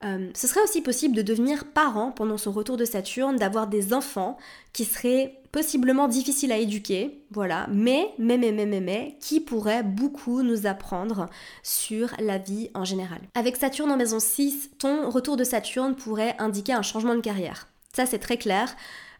[0.02, 3.92] euh, ce serait aussi possible de devenir parent pendant son retour de Saturne, d'avoir des
[3.92, 4.38] enfants
[4.72, 10.42] qui seraient possiblement difficiles à éduquer, voilà, mais, mais, mais, mais, mais, qui pourraient beaucoup
[10.42, 11.26] nous apprendre
[11.62, 13.20] sur la vie en général.
[13.34, 17.68] Avec Saturne en maison 6, ton retour de Saturne pourrait indiquer un changement de carrière.
[17.92, 18.74] Ça, c'est très clair.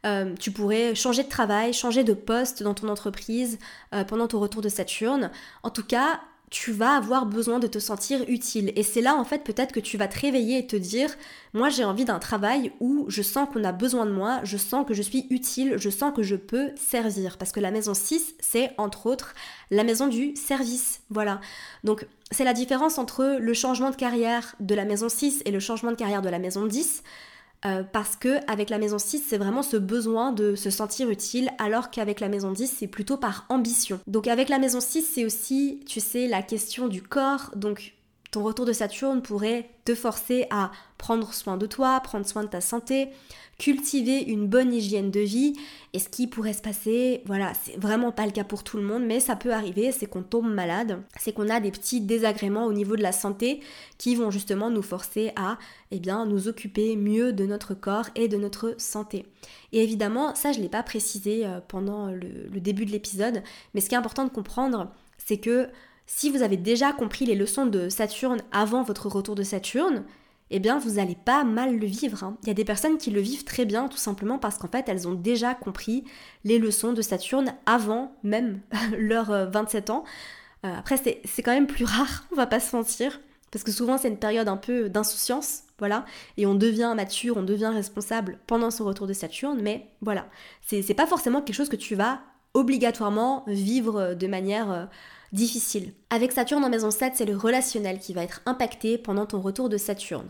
[0.06, 3.58] Euh, tu pourrais changer de travail, changer de poste dans ton entreprise
[3.92, 5.30] euh, pendant ton retour de Saturne.
[5.62, 8.72] En tout cas, tu vas avoir besoin de te sentir utile.
[8.74, 11.14] Et c'est là, en fait, peut-être que tu vas te réveiller et te dire,
[11.54, 14.84] moi j'ai envie d'un travail où je sens qu'on a besoin de moi, je sens
[14.86, 17.38] que je suis utile, je sens que je peux servir.
[17.38, 19.34] Parce que la maison 6, c'est entre autres
[19.70, 21.02] la maison du service.
[21.08, 21.40] Voilà.
[21.84, 25.60] Donc, c'est la différence entre le changement de carrière de la maison 6 et le
[25.60, 27.02] changement de carrière de la maison 10.
[27.66, 31.50] Euh, parce que avec la maison 6, c'est vraiment ce besoin de se sentir utile,
[31.58, 34.00] alors qu'avec la maison 10, c'est plutôt par ambition.
[34.06, 37.50] Donc avec la maison 6, c'est aussi, tu sais, la question du corps.
[37.56, 37.94] Donc
[38.30, 42.48] ton retour de Saturne pourrait te forcer à prendre soin de toi, prendre soin de
[42.48, 43.08] ta santé,
[43.58, 45.54] cultiver une bonne hygiène de vie.
[45.92, 48.84] Et ce qui pourrait se passer, voilà, c'est vraiment pas le cas pour tout le
[48.84, 52.66] monde, mais ça peut arriver, c'est qu'on tombe malade, c'est qu'on a des petits désagréments
[52.66, 53.60] au niveau de la santé
[53.98, 55.58] qui vont justement nous forcer à,
[55.90, 59.26] eh bien, nous occuper mieux de notre corps et de notre santé.
[59.72, 63.42] Et évidemment, ça je l'ai pas précisé euh, pendant le début de l'épisode,
[63.74, 64.88] mais ce qui est important de comprendre,
[65.18, 65.68] c'est que
[66.12, 70.02] si vous avez déjà compris les leçons de Saturne avant votre retour de Saturne,
[70.50, 72.24] eh bien vous n'allez pas mal le vivre.
[72.24, 72.36] Hein.
[72.42, 74.88] Il y a des personnes qui le vivent très bien tout simplement parce qu'en fait
[74.88, 76.04] elles ont déjà compris
[76.42, 78.60] les leçons de Saturne avant même
[78.98, 80.02] leurs 27 ans.
[80.66, 83.20] Euh, après c'est quand même plus rare, on va pas se mentir,
[83.52, 86.04] parce que souvent c'est une période un peu d'insouciance, voilà,
[86.36, 90.26] et on devient mature, on devient responsable pendant son retour de Saturne, mais voilà,
[90.66, 92.20] c'est pas forcément quelque chose que tu vas
[92.54, 94.70] obligatoirement vivre de manière...
[94.70, 94.84] Euh,
[95.32, 95.92] difficile.
[96.10, 99.68] Avec Saturne en maison 7, c'est le relationnel qui va être impacté pendant ton retour
[99.68, 100.28] de Saturne.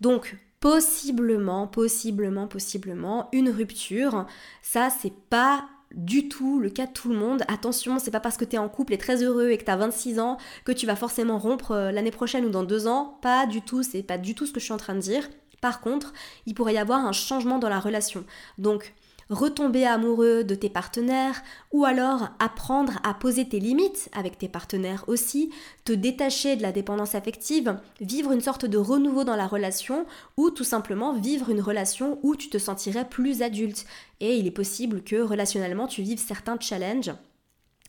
[0.00, 4.26] Donc, possiblement, possiblement, possiblement, une rupture.
[4.62, 7.42] Ça, c'est pas du tout le cas de tout le monde.
[7.48, 9.70] Attention, c'est pas parce que tu es en couple et très heureux et que tu
[9.70, 13.18] as 26 ans que tu vas forcément rompre euh, l'année prochaine ou dans deux ans.
[13.22, 15.28] Pas du tout, c'est pas du tout ce que je suis en train de dire.
[15.60, 16.12] Par contre,
[16.46, 18.24] il pourrait y avoir un changement dans la relation.
[18.56, 18.94] Donc,
[19.30, 25.04] retomber amoureux de tes partenaires ou alors apprendre à poser tes limites avec tes partenaires
[25.06, 25.50] aussi,
[25.84, 30.04] te détacher de la dépendance affective, vivre une sorte de renouveau dans la relation
[30.36, 33.86] ou tout simplement vivre une relation où tu te sentirais plus adulte.
[34.18, 37.12] Et il est possible que relationnellement tu vives certains challenges.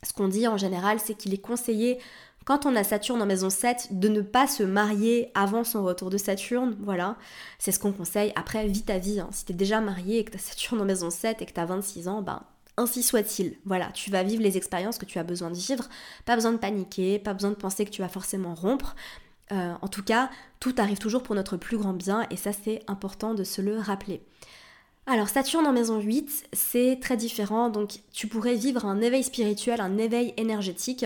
[0.04, 1.98] Ce qu'on dit en général, c'est qu'il est conseillé
[2.44, 6.10] quand on a Saturne en maison 7, de ne pas se marier avant son retour
[6.10, 7.16] de Saturne, voilà,
[7.58, 8.32] c'est ce qu'on conseille.
[8.36, 9.28] Après, vis ta vie, hein.
[9.32, 12.08] si t'es déjà marié et que t'as Saturne en maison 7 et que t'as 26
[12.08, 12.42] ans, ben
[12.76, 13.58] ainsi soit-il.
[13.64, 15.88] Voilà, tu vas vivre les expériences que tu as besoin de vivre,
[16.24, 18.96] pas besoin de paniquer, pas besoin de penser que tu vas forcément rompre.
[19.52, 22.82] Euh, en tout cas, tout arrive toujours pour notre plus grand bien et ça c'est
[22.86, 24.22] important de se le rappeler.
[25.04, 29.80] Alors Saturne en maison 8, c'est très différent, donc tu pourrais vivre un éveil spirituel,
[29.80, 31.04] un éveil énergétique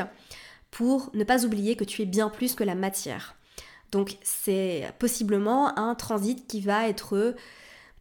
[0.76, 3.34] pour ne pas oublier que tu es bien plus que la matière.
[3.92, 7.34] Donc c'est possiblement un transit qui va être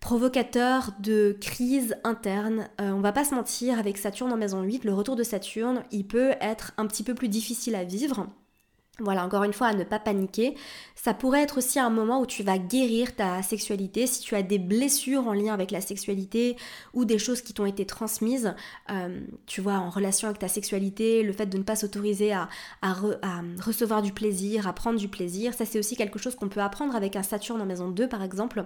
[0.02, 2.68] provocateur de crise interne.
[2.82, 5.84] Euh, on va pas se mentir, avec Saturne en maison 8, le retour de Saturne,
[5.92, 8.28] il peut être un petit peu plus difficile à vivre.
[9.00, 10.56] Voilà, encore une fois, à ne pas paniquer.
[10.96, 14.08] Ça pourrait être aussi un moment où tu vas guérir ta sexualité.
[14.08, 16.56] Si tu as des blessures en lien avec la sexualité
[16.94, 18.56] ou des choses qui t'ont été transmises,
[18.90, 22.48] euh, tu vois, en relation avec ta sexualité, le fait de ne pas s'autoriser à,
[23.62, 26.96] recevoir du plaisir, à prendre du plaisir, ça c'est aussi quelque chose qu'on peut apprendre
[26.96, 28.66] avec un Saturne en maison 2 par exemple.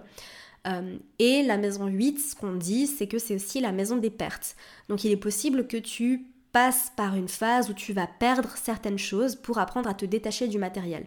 [0.68, 4.10] Euh, et la maison 8, ce qu'on dit, c'est que c'est aussi la maison des
[4.10, 4.56] pertes.
[4.90, 9.00] Donc il est possible que tu passe par une phase où tu vas perdre certaines
[9.00, 11.06] choses pour apprendre à te détacher du matériel.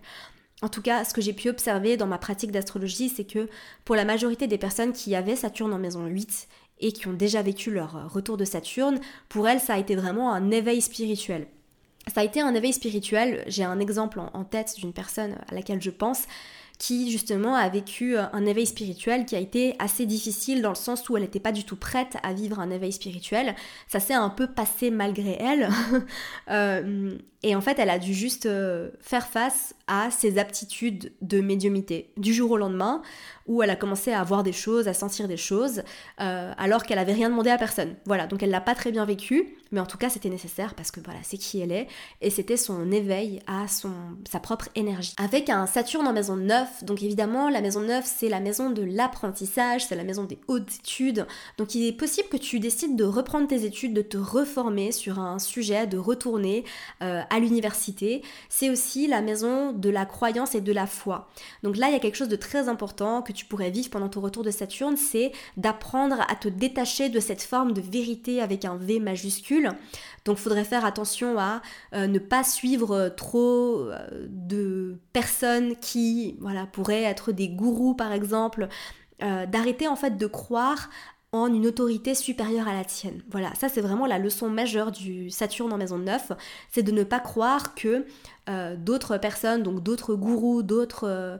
[0.63, 3.49] En tout cas, ce que j'ai pu observer dans ma pratique d'astrologie, c'est que
[3.85, 7.43] pour la majorité des personnes qui avaient Saturne en maison 8 et qui ont déjà
[7.43, 11.49] vécu leur retour de Saturne, pour elles, ça a été vraiment un éveil spirituel.
[12.13, 15.83] Ça a été un éveil spirituel, j'ai un exemple en tête d'une personne à laquelle
[15.83, 16.27] je pense,
[16.83, 20.75] qui justement a vécu euh, un éveil spirituel qui a été assez difficile dans le
[20.75, 23.55] sens où elle n'était pas du tout prête à vivre un éveil spirituel.
[23.87, 25.69] Ça s'est un peu passé malgré elle.
[26.51, 31.41] Euh, et en fait, elle a dû juste euh, faire face à ses aptitudes de
[31.41, 33.03] médiumité du jour au lendemain,
[33.47, 35.83] où elle a commencé à voir des choses, à sentir des choses,
[36.21, 37.95] euh, alors qu'elle avait rien demandé à personne.
[38.07, 40.91] Voilà, donc elle l'a pas très bien vécu, mais en tout cas c'était nécessaire parce
[40.91, 41.89] que voilà, c'est qui elle est,
[42.21, 43.93] et c'était son éveil à son,
[44.31, 45.15] sa propre énergie.
[45.19, 48.83] Avec un Saturne en maison 9, donc évidemment la maison 9 c'est la maison de
[48.83, 51.27] l'apprentissage, c'est la maison des hautes études,
[51.59, 55.19] donc il est possible que tu décides de reprendre tes études, de te reformer sur
[55.19, 56.65] un sujet, de retourner
[57.03, 61.29] euh, à l'université, c'est aussi la maison de la croyance et de la foi.
[61.63, 64.09] Donc là, il y a quelque chose de très important que tu pourrais vivre pendant
[64.09, 68.65] ton retour de Saturne, c'est d'apprendre à te détacher de cette forme de vérité avec
[68.65, 69.71] un V majuscule.
[70.25, 71.63] Donc il faudrait faire attention à
[71.95, 78.13] euh, ne pas suivre trop euh, de personnes qui voilà, pourraient être des gourous par
[78.13, 78.69] exemple,
[79.23, 80.91] euh, d'arrêter en fait de croire
[81.33, 83.23] en une autorité supérieure à la tienne.
[83.31, 86.33] Voilà, ça c'est vraiment la leçon majeure du Saturne en maison 9,
[86.71, 88.05] c'est de ne pas croire que
[88.77, 91.39] d'autres personnes, donc d'autres gourous, d'autres,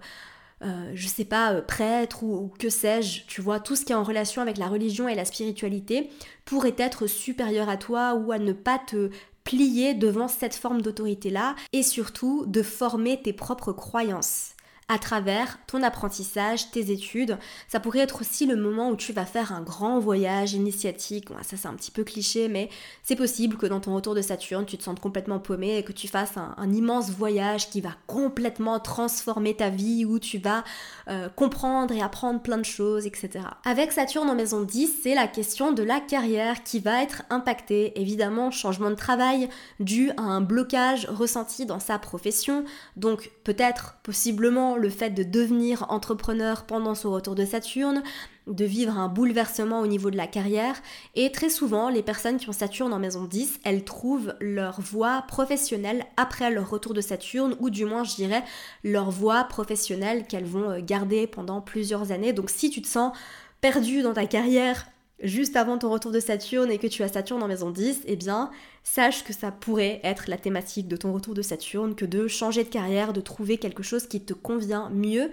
[0.63, 4.05] euh, je sais pas, prêtres ou, que sais-je, tu vois, tout ce qui est en
[4.05, 6.11] relation avec la religion et la spiritualité
[6.45, 9.11] pourrait être supérieur à toi ou à ne pas te
[9.45, 14.53] plier devant cette forme d'autorité-là et surtout de former tes propres croyances
[14.89, 17.39] à travers ton apprentissage, tes études.
[17.69, 21.29] Ça pourrait être aussi le moment où tu vas faire un grand voyage initiatique.
[21.43, 22.69] ça c'est un petit peu cliché, mais
[23.03, 25.93] c'est possible que dans ton retour de Saturne, tu te sentes complètement paumé et que
[25.93, 30.65] tu fasses un, immense voyage qui va complètement transformer ta vie, où tu vas
[31.09, 33.45] euh, comprendre et apprendre plein de choses, etc.
[33.65, 37.99] Avec Saturne en maison 10, c'est la question de la carrière qui va être impactée.
[38.01, 39.49] Évidemment, changement de travail
[39.81, 42.65] dû à un blocage ressenti dans sa profession.
[42.97, 48.03] Donc peut-être, possiblement, le fait de devenir entrepreneur pendant son retour de Saturne,
[48.47, 50.75] de vivre un bouleversement au niveau de la carrière.
[51.15, 55.23] Et très souvent, les personnes qui ont Saturne en maison 10, elles trouvent leur voie
[55.23, 58.45] professionnelle après leur retour de Saturne, ou du moins, je dirais,
[58.85, 62.33] leur voie professionnelle qu'elles vont euh, garder pendant plusieurs années.
[62.33, 63.17] Donc si tu te sens
[63.61, 64.87] perdu dans ta carrière
[65.23, 68.17] juste avant ton retour de Saturne et que tu as Saturne en maison 10, eh
[68.17, 68.51] bien,
[68.85, 72.65] sache que ça pourrait être la thématique de ton retour de Saturne, que de changer
[72.65, 75.31] de carrière, de trouver quelque chose qui te convient mieux,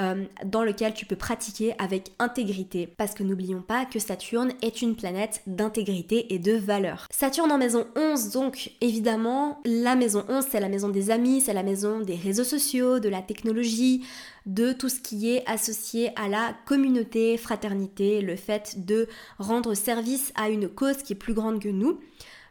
[0.00, 2.86] euh, dans lequel tu peux pratiquer avec intégrité.
[2.86, 7.06] Parce que n'oublions pas que Saturne est une planète d'intégrité et de valeur.
[7.10, 11.54] Saturne en maison 11, donc évidemment, la maison 11, c'est la maison des amis, c'est
[11.54, 14.04] la maison des réseaux sociaux, de la technologie,
[14.46, 19.08] de tout ce qui est associé à la communauté, fraternité, le fait de
[19.38, 22.00] rendre service à une cause qui est plus grande que nous.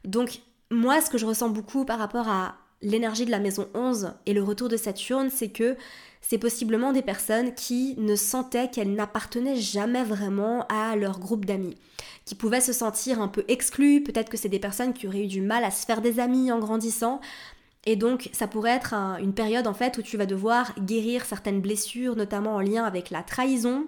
[0.05, 4.13] Donc moi, ce que je ressens beaucoup par rapport à l'énergie de la maison 11
[4.25, 5.75] et le retour de Saturne, c'est que
[6.21, 11.75] c'est possiblement des personnes qui ne sentaient qu'elles n'appartenaient jamais vraiment à leur groupe d'amis,
[12.25, 15.27] qui pouvaient se sentir un peu exclues, peut-être que c'est des personnes qui auraient eu
[15.27, 17.19] du mal à se faire des amis en grandissant,
[17.85, 21.61] et donc ça pourrait être une période en fait où tu vas devoir guérir certaines
[21.61, 23.87] blessures, notamment en lien avec la trahison,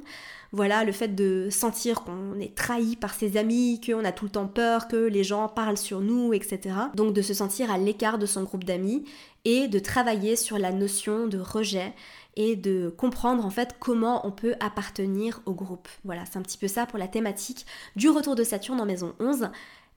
[0.54, 4.32] voilà, le fait de sentir qu'on est trahi par ses amis, qu'on a tout le
[4.32, 6.76] temps peur, que les gens parlent sur nous, etc.
[6.94, 9.06] Donc de se sentir à l'écart de son groupe d'amis
[9.46, 11.94] et de travailler sur la notion de rejet
[12.36, 15.88] et de comprendre en fait comment on peut appartenir au groupe.
[16.04, 19.14] Voilà, c'est un petit peu ça pour la thématique du retour de Saturne en maison
[19.20, 19.50] 11.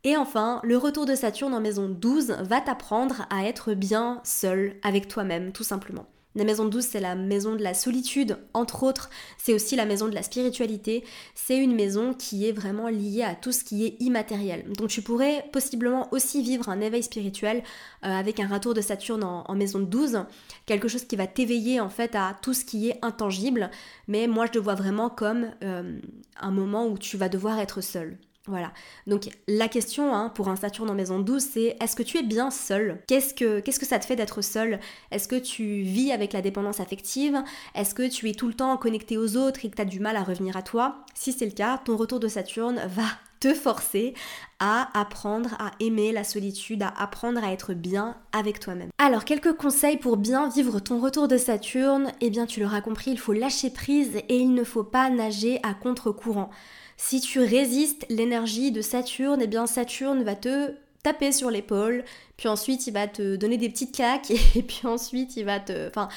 [0.04, 4.76] Et enfin, le retour de Saturne en maison 12 va t'apprendre à être bien seul
[4.82, 6.06] avec toi-même, tout simplement.
[6.36, 9.08] La maison 12, c'est la maison de la solitude, entre autres.
[9.38, 11.04] C'est aussi la maison de la spiritualité.
[11.36, 14.64] C'est une maison qui est vraiment liée à tout ce qui est immatériel.
[14.72, 17.62] Donc tu pourrais possiblement aussi vivre un éveil spirituel
[18.04, 20.24] euh, avec un retour de Saturne en, maison 12.
[20.66, 23.70] Quelque chose qui va t'éveiller en fait à tout ce qui est intangible.
[24.08, 26.00] Mais moi, je le vois vraiment comme euh,
[26.40, 28.18] un moment où tu vas devoir être seul.
[28.46, 28.72] Voilà.
[29.06, 32.22] Donc la question hein, pour un Saturne en maison 12, c'est est-ce que tu es
[32.22, 34.80] bien seul qu'est-ce que, ça te fait d'être seul
[35.10, 37.42] Est-ce que tu vis avec la dépendance affective?
[37.74, 39.98] Est-ce que tu es tout le temps connecté aux autres et que tu as du
[39.98, 41.04] mal à revenir à toi?
[41.14, 43.06] Si c'est le cas, ton retour de Saturne va
[43.40, 44.14] te forcer
[44.58, 48.88] à apprendre à aimer la solitude, à apprendre à être bien avec toi-même.
[48.98, 52.12] Alors, quelques conseils pour bien vivre ton retour de Saturne?
[52.20, 55.60] Eh bien, tu l'auras compris, il faut lâcher prise et il ne faut pas nager
[55.62, 56.50] à contre-courant.
[56.96, 62.04] Si tu résistes l'énergie de Saturne, eh bien Saturne va te taper sur l'épaule,
[62.36, 65.88] puis ensuite il va te donner des petites claques, et puis ensuite il va te...
[65.88, 66.08] Enfin,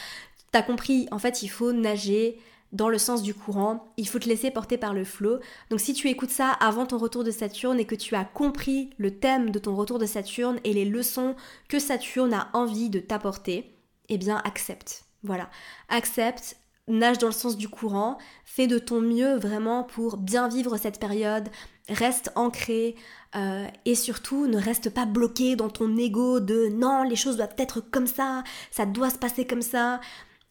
[0.51, 2.39] t'as compris, en fait il faut nager
[2.73, 5.39] dans le sens du courant, il faut te laisser porter par le flot.
[5.69, 8.89] Donc si tu écoutes ça avant ton retour de Saturne et que tu as compris
[8.97, 11.35] le thème de ton retour de Saturne et les leçons
[11.69, 13.73] que Saturne a envie de t'apporter,
[14.09, 15.05] eh bien accepte.
[15.23, 15.49] Voilà,
[15.89, 16.57] accepte,
[16.87, 20.99] nage dans le sens du courant, fais de ton mieux vraiment pour bien vivre cette
[20.99, 21.49] période,
[21.89, 22.95] reste ancré
[23.35, 27.55] euh, et surtout ne reste pas bloqué dans ton ego de non, les choses doivent
[27.57, 29.99] être comme ça, ça doit se passer comme ça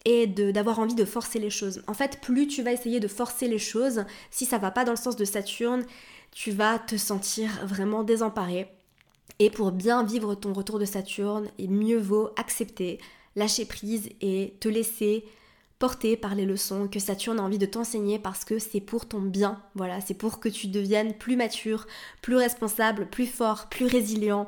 [0.04, 1.82] et d'avoir envie de forcer les choses.
[1.88, 4.92] En fait, plus tu vas essayer de forcer les choses, si ça va pas dans
[4.92, 5.84] le sens de Saturne,
[6.30, 8.70] tu vas te sentir vraiment désemparé.
[9.40, 12.98] Et pour bien vivre ton retour de Saturne, il mieux vaut accepter,
[13.34, 15.24] lâcher prise et te laisser
[15.78, 19.20] porté par les leçons que Saturne a envie de t'enseigner parce que c'est pour ton
[19.20, 19.60] bien.
[19.74, 21.86] Voilà, c'est pour que tu deviennes plus mature,
[22.22, 24.46] plus responsable, plus fort, plus résilient.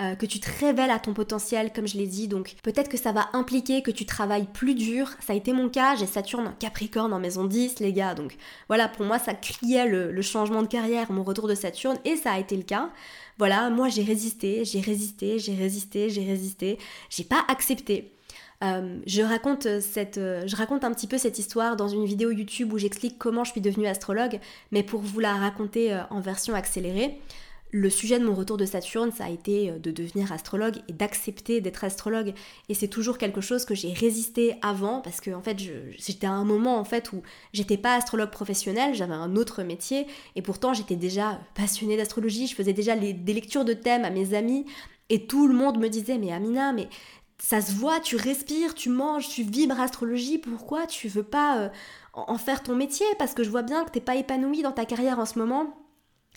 [0.00, 2.26] Euh, que tu te révèles à ton potentiel, comme je l'ai dit.
[2.26, 5.10] Donc peut-être que ça va impliquer que tu travailles plus dur.
[5.20, 8.14] Ça a été mon cas, j'ai Saturne en Capricorne en maison 10, les gars.
[8.14, 8.36] Donc
[8.68, 12.16] voilà, pour moi, ça criait le, le changement de carrière, mon retour de Saturne, et
[12.16, 12.88] ça a été le cas.
[13.36, 16.78] Voilà, moi j'ai résisté, j'ai résisté, j'ai résisté, j'ai résisté.
[17.10, 18.14] J'ai pas accepté.
[18.62, 22.30] Euh, je, raconte cette, euh, je raconte un petit peu cette histoire dans une vidéo
[22.30, 24.38] YouTube où j'explique comment je suis devenue astrologue,
[24.70, 27.18] mais pour vous la raconter euh, en version accélérée,
[27.72, 31.60] le sujet de mon retour de Saturne, ça a été de devenir astrologue et d'accepter
[31.60, 32.34] d'être astrologue.
[32.68, 35.56] Et c'est toujours quelque chose que j'ai résisté avant parce que en fait,
[35.96, 40.08] j'étais à un moment en fait où j'étais pas astrologue professionnel, j'avais un autre métier
[40.34, 44.34] et pourtant j'étais déjà passionnée d'astrologie, je faisais déjà des lectures de thèmes à mes
[44.34, 44.66] amis
[45.10, 46.88] et tout le monde me disait mais Amina, mais
[47.42, 51.68] ça se voit, tu respires, tu manges, tu vibres astrologie, pourquoi tu veux pas euh,
[52.14, 53.06] en faire ton métier?
[53.18, 55.79] Parce que je vois bien que t'es pas épanoui dans ta carrière en ce moment.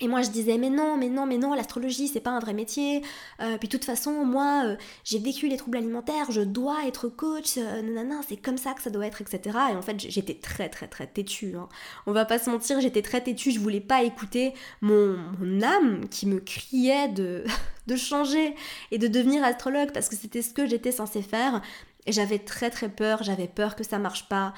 [0.02, 2.54] Et moi je disais mais non, mais non, mais non, l'astrologie c'est pas un vrai
[2.54, 3.04] métier.
[3.42, 7.08] Euh, puis de toute façon, moi euh, j'ai vécu les troubles alimentaires, je dois être
[7.08, 9.58] coach, nanana, c'est comme ça que ça doit être, etc.
[9.72, 11.56] Et en fait j'étais très très très têtue.
[11.56, 11.70] Hein.
[12.08, 16.10] On va pas se mentir, j'étais très têtue, je voulais pas écouter mon, mon âme
[16.10, 17.44] qui me criait de,
[17.88, 18.56] de changer
[18.92, 21.62] et de devenir astrologue parce que c'était ce que j'étais censée faire.
[22.06, 24.54] Et j'avais très très peur, j'avais peur que ça marche pas.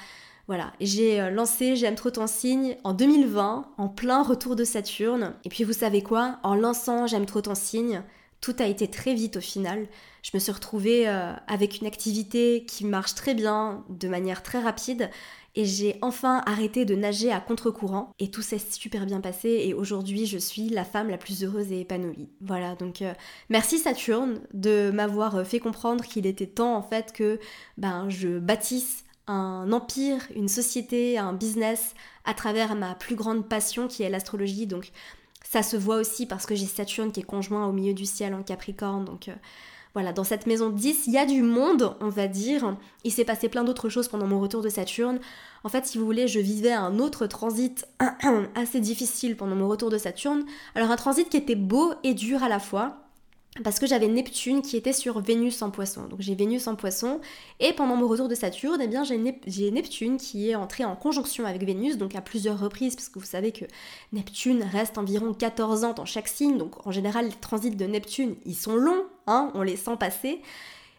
[0.46, 5.34] Voilà, j'ai euh, lancé J'aime trop ton signe en 2020, en plein retour de Saturne.
[5.44, 6.38] Et puis vous savez quoi?
[6.44, 8.02] En lançant J'aime trop ton signe,
[8.40, 9.88] tout a été très vite au final.
[10.22, 14.60] Je me suis retrouvée euh, avec une activité qui marche très bien, de manière très
[14.60, 15.10] rapide,
[15.56, 19.72] et j'ai enfin arrêté de nager à contre-courant et tout s'est super bien passé et
[19.72, 22.28] aujourd'hui je suis la femme la plus heureuse et épanouie.
[22.42, 23.14] Voilà, donc euh,
[23.48, 27.40] merci Saturne de m'avoir fait comprendre qu'il était temps en fait que
[27.78, 33.88] ben je bâtisse un empire, une société, un business à travers ma plus grande passion
[33.88, 34.66] qui est l'astrologie.
[34.66, 34.92] Donc
[35.42, 38.34] ça se voit aussi parce que j'ai Saturne qui est conjoint au milieu du ciel
[38.34, 39.04] en Capricorne.
[39.04, 39.34] Donc euh,
[39.94, 42.76] voilà, dans cette maison 10, il y a du monde, on va dire.
[43.04, 45.18] Il s'est passé plein d'autres choses pendant mon retour de Saturne.
[45.64, 47.86] En fait, si vous voulez, je vivais un autre transit
[48.54, 50.44] assez difficile pendant mon retour de Saturne.
[50.74, 53.05] Alors un transit qui était beau et dur à la fois
[53.62, 56.06] parce que j'avais Neptune qui était sur Vénus en poisson.
[56.08, 57.20] Donc j'ai Vénus en poisson
[57.60, 61.46] et pendant mon retour de Saturne, eh bien j'ai Neptune qui est entré en conjonction
[61.46, 63.64] avec Vénus, donc à plusieurs reprises, parce que vous savez que
[64.12, 68.36] Neptune reste environ 14 ans dans chaque signe, donc en général les transits de Neptune,
[68.44, 70.40] ils sont longs, hein, on les sent passer.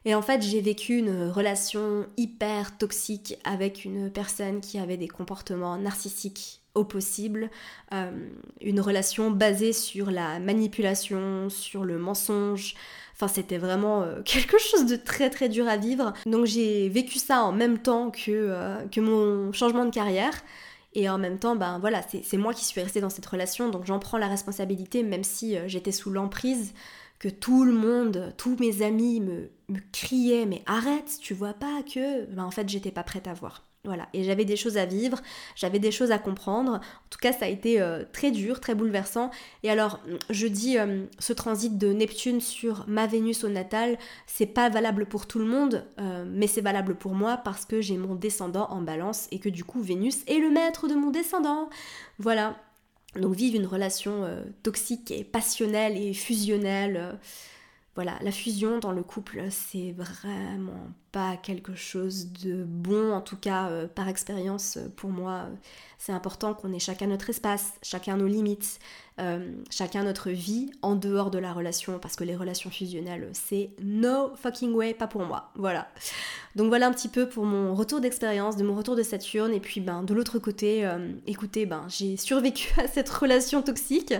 [0.05, 5.09] Et en fait, j'ai vécu une relation hyper toxique avec une personne qui avait des
[5.09, 7.49] comportements narcissiques au possible,
[7.93, 8.11] euh,
[8.61, 12.75] une relation basée sur la manipulation, sur le mensonge.
[13.15, 16.13] Enfin, c'était vraiment euh, quelque chose de très très dur à vivre.
[16.25, 20.33] Donc j'ai vécu ça en même temps que, euh, que mon changement de carrière.
[20.93, 23.85] Et en même temps, ben voilà, c'est moi qui suis restée dans cette relation, donc
[23.85, 26.73] j'en prends la responsabilité, même si j'étais sous l'emprise,
[27.19, 31.83] que tout le monde, tous mes amis me, me criaient, mais arrête, tu vois pas
[31.83, 32.25] que...
[32.33, 33.66] Ben, en fait, j'étais pas prête à voir.
[33.87, 35.21] Voilà, et j'avais des choses à vivre,
[35.55, 36.73] j'avais des choses à comprendre.
[36.73, 39.31] En tout cas, ça a été euh, très dur, très bouleversant.
[39.63, 44.45] Et alors, je dis, euh, ce transit de Neptune sur ma Vénus au natal, c'est
[44.45, 47.95] pas valable pour tout le monde, euh, mais c'est valable pour moi parce que j'ai
[47.95, 51.69] mon descendant en balance et que du coup, Vénus est le maître de mon descendant.
[52.19, 52.57] Voilà.
[53.15, 54.27] Donc vivre une relation
[54.63, 57.17] toxique et passionnelle et fusionnelle,
[57.95, 60.91] voilà, la fusion dans le couple, c'est vraiment
[61.41, 65.47] quelque chose de bon, en tout cas par expérience pour moi.
[65.97, 68.79] c'est important qu'on ait chacun notre espace, chacun nos limites,
[69.19, 73.71] euh, chacun notre vie en dehors de la relation, parce que les relations fusionnelles, c'est
[73.81, 75.49] no fucking way, pas pour moi.
[75.55, 75.87] Voilà.
[76.55, 79.59] Donc voilà un petit peu pour mon retour d'expérience, de mon retour de Saturne, et
[79.59, 84.13] puis ben de l'autre côté, euh, écoutez, ben j'ai survécu à cette relation toxique.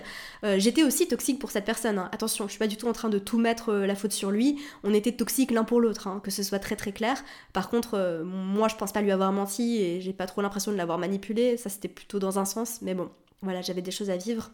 [0.44, 2.00] Euh, j'étais aussi toxique pour cette personne.
[2.00, 2.10] Hein.
[2.12, 4.60] Attention, je suis pas du tout en train de tout mettre la faute sur lui.
[4.84, 7.24] On était toxiques l'un pour l'autre, hein, que ce soit très très clair.
[7.54, 10.78] Par contre, moi je pense pas lui avoir menti et j'ai pas trop l'impression de
[10.78, 11.58] l'avoir manipulé.
[11.58, 13.10] Ça c'était plutôt dans un sens, mais bon,
[13.42, 14.52] voilà, j'avais des choses à vivre.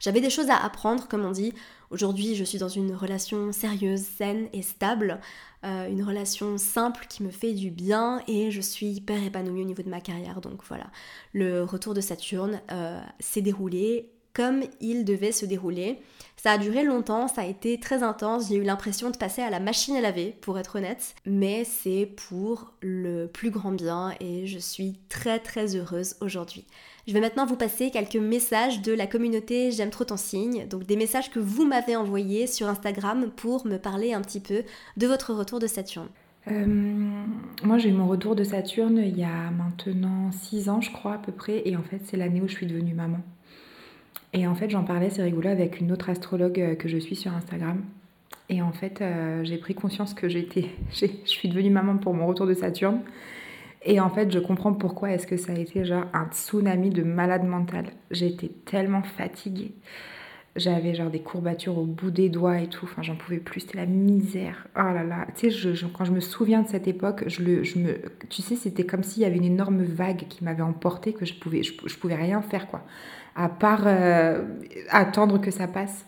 [0.00, 1.52] J'avais des choses à apprendre, comme on dit.
[1.90, 5.20] Aujourd'hui, je suis dans une relation sérieuse, saine et stable.
[5.64, 9.64] Euh, une relation simple qui me fait du bien et je suis hyper épanouie au
[9.64, 10.40] niveau de ma carrière.
[10.40, 10.86] Donc voilà,
[11.32, 15.98] le retour de Saturne euh, s'est déroulé comme il devait se dérouler.
[16.36, 19.50] Ça a duré longtemps, ça a été très intense, j'ai eu l'impression de passer à
[19.50, 24.46] la machine à laver, pour être honnête, mais c'est pour le plus grand bien et
[24.46, 26.66] je suis très très heureuse aujourd'hui.
[27.06, 30.84] Je vais maintenant vous passer quelques messages de la communauté J'aime trop ton signe, donc
[30.84, 34.64] des messages que vous m'avez envoyés sur Instagram pour me parler un petit peu
[34.96, 36.08] de votre retour de Saturne.
[36.48, 36.66] Euh,
[37.62, 41.14] moi j'ai eu mon retour de Saturne il y a maintenant 6 ans je crois
[41.14, 43.20] à peu près et en fait c'est l'année où je suis devenue maman.
[44.32, 47.16] Et en fait j'en parlais, c'est rigolo, avec une autre astrologue euh, que je suis
[47.16, 47.82] sur Instagram.
[48.48, 52.26] Et en fait euh, j'ai pris conscience que j'étais, je suis devenue maman pour mon
[52.26, 53.00] retour de Saturne.
[53.84, 57.02] Et en fait, je comprends pourquoi est-ce que ça a été genre un tsunami de
[57.02, 57.86] malade mental.
[58.10, 59.72] J'étais tellement fatiguée.
[60.54, 62.84] J'avais genre des courbatures au bout des doigts et tout.
[62.84, 63.60] Enfin, j'en pouvais plus.
[63.60, 64.68] C'était la misère.
[64.76, 65.26] Oh là là.
[65.34, 68.42] Tu sais, je, quand je me souviens de cette époque, je le, je me, tu
[68.42, 71.62] sais, c'était comme s'il y avait une énorme vague qui m'avait emporté que je pouvais,
[71.62, 72.84] je, pouvais rien faire quoi,
[73.34, 74.42] à part euh,
[74.90, 76.06] attendre que ça passe.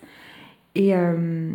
[0.77, 1.53] Et, euh,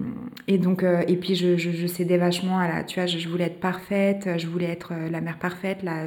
[0.48, 3.44] et donc, euh, et puis je, je, cédais vachement à la, tu vois, je, voulais
[3.46, 6.04] être parfaite, je voulais être la mère parfaite, la,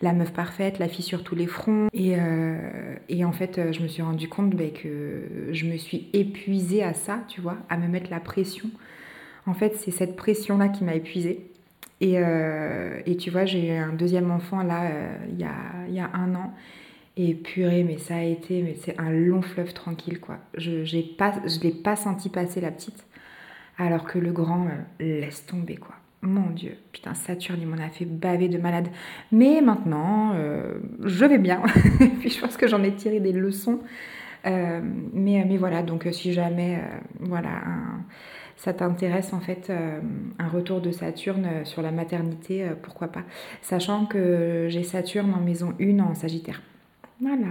[0.00, 1.88] la meuf parfaite, la fille sur tous les fronts.
[1.92, 2.14] Et,
[3.10, 6.94] et en fait, je me suis rendu compte bah, que je me suis épuisée à
[6.94, 8.70] ça, tu vois, à me mettre la pression.
[9.46, 11.46] En fait, c'est cette pression-là qui m'a épuisée.
[12.00, 14.90] Et, et, tu vois, j'ai eu un deuxième enfant là,
[15.28, 16.54] il y, a, y a un an.
[17.16, 20.38] Et purée, mais ça a été, mais c'est un long fleuve tranquille, quoi.
[20.56, 23.06] Je ne pas, l'ai pas senti passer la petite,
[23.78, 25.94] alors que le grand euh, laisse tomber, quoi.
[26.22, 28.88] Mon Dieu, putain, Saturne, il m'en a fait baver de malade.
[29.30, 31.62] Mais maintenant, euh, je vais bien.
[32.20, 33.78] Puis je pense que j'en ai tiré des leçons.
[34.46, 34.80] Euh,
[35.12, 36.80] mais, mais voilà, donc si jamais,
[37.20, 37.62] voilà,
[38.56, 39.70] ça t'intéresse en fait
[40.38, 43.22] un retour de Saturne sur la maternité, pourquoi pas.
[43.60, 46.62] Sachant que j'ai Saturne en maison 1 en Sagittaire.
[47.20, 47.46] Voilà.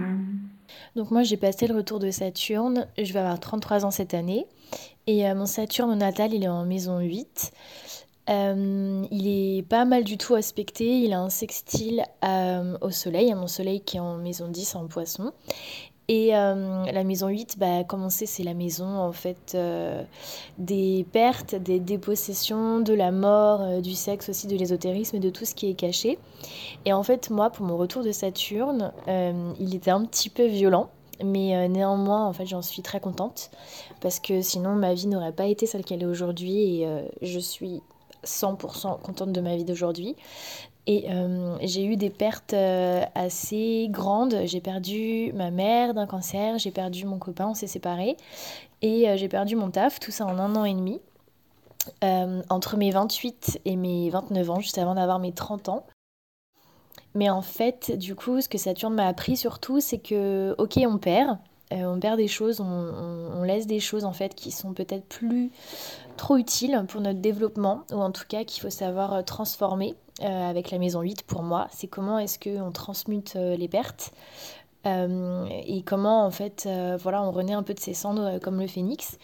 [0.96, 4.46] Donc moi j'ai passé le retour de Saturne, je vais avoir 33 ans cette année
[5.06, 7.52] et euh, mon Saturne natal il est en maison 8.
[8.30, 13.30] Euh, il est pas mal du tout aspecté, il a un sextile euh, au soleil,
[13.30, 15.32] à mon soleil qui est en maison 10 en poisson
[16.08, 18.42] et euh, la maison 8, bah, comme c'est?
[18.42, 20.02] La maison en fait euh,
[20.58, 25.30] des pertes, des dépossessions, de la mort, euh, du sexe aussi, de l'ésotérisme et de
[25.30, 26.18] tout ce qui est caché.
[26.84, 28.92] Et en fait, moi, pour mon retour de Saturne,
[29.58, 30.90] il était un petit peu violent.
[31.24, 33.52] Mais néanmoins, en fait, j'en suis très contente
[34.00, 36.88] parce que sinon ma vie n'aurait pas été celle qu'elle est aujourd'hui et
[37.22, 37.82] je suis
[38.24, 40.16] 100% contente de ma vie d'aujourd'hui.
[40.86, 44.42] Et euh, j'ai eu des pertes euh, assez grandes.
[44.44, 48.16] J'ai perdu ma mère d'un cancer, j'ai perdu mon copain, on s'est séparés.
[48.82, 51.00] Et euh, j'ai perdu mon taf, tout ça en un an et demi.
[52.50, 55.86] entre mes 28 et mes 29 ans, juste avant d'avoir mes 30 ans.
[57.14, 60.98] Mais en fait, du coup, ce que Saturne m'a appris surtout, c'est que, ok, on
[60.98, 61.38] perd,
[61.70, 65.50] on perd des choses, on, on, laisse des choses en fait qui sont peut-être plus
[66.16, 69.94] trop utiles pour notre développement, ou en tout cas qu'il faut savoir transformer.
[70.22, 74.12] Euh, avec la maison 8 pour moi, c'est comment est-ce qu'on transmute euh, les pertes
[74.86, 76.68] euh, et comment en fait
[77.00, 79.16] voilà on renaît un peu de ses cendres comme le phénix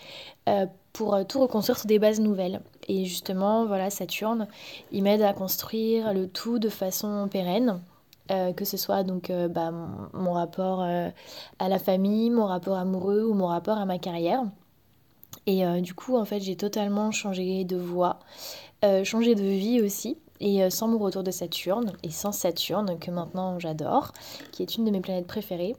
[0.95, 2.62] pour tout reconstruire sur des bases nouvelles.
[2.88, 4.49] Et justement voilà Saturne,
[4.91, 7.82] il m'aide à construire le tout de façon pérenne.
[8.28, 9.70] que ce soit donc bah,
[10.14, 14.43] mon, rapport à la famille, mon rapport amoureux ou mon rapport à ma carrière.
[15.47, 18.18] Et du coup, en fait, j'ai totalement changé de voie,
[19.05, 20.16] changé de vie aussi.
[20.41, 24.12] Et euh, sans mon retour de Saturne, et sans Saturne, que maintenant j'adore,
[24.53, 25.76] qui est une de mes planètes préférées,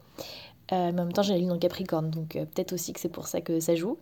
[0.71, 3.09] euh, en même temps j'ai la lune en Capricorne, donc euh, peut-être aussi que c'est
[3.09, 3.97] pour ça que ça joue,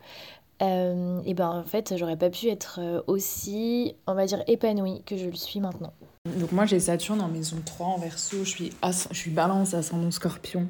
[0.62, 5.28] et ben en fait j'aurais pas pu être aussi, on va dire, épanouie que je
[5.28, 5.94] le suis maintenant.
[6.38, 10.12] Donc moi j'ai Saturne en maison 3 en verso, je suis, je suis balance, ascendant
[10.12, 10.68] scorpion.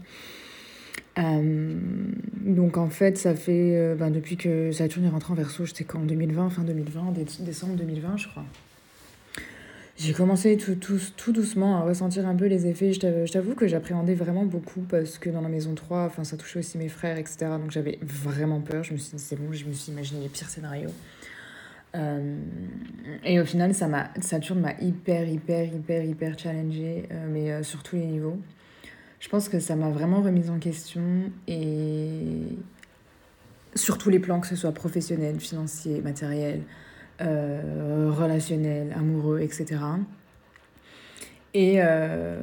[1.17, 6.01] donc en fait, ça fait ben, depuis que Saturne est rentré en verso, j'étais quand?
[6.01, 8.45] En 2020, fin 2020, décembre 2020, je crois.
[9.99, 12.93] J'ai commencé tout, tout, tout, doucement à ressentir un peu les effets.
[12.93, 16.59] Je t'avoue que j'appréhendais vraiment beaucoup parce que dans la maison 3, enfin, ça touchait
[16.59, 17.47] aussi mes frères, etc.
[17.59, 18.81] Donc j'avais vraiment peur.
[18.85, 20.91] Je me suis dit, c'est bon, je me suis imaginé les pires scénarios.
[21.95, 22.37] Euh,
[23.25, 27.63] et au final, ça m'a, Saturne m'a hyper, hyper, hyper, hyper challengé, euh, mais euh,
[27.63, 28.39] sur tous les niveaux.
[29.19, 32.55] Je pense que ça m'a vraiment remise en question et
[33.75, 36.61] sur tous les plans, que ce soit professionnel, financier, matériel.
[37.21, 39.65] Euh, relationnel, amoureux, etc.
[41.53, 42.39] Et, euh,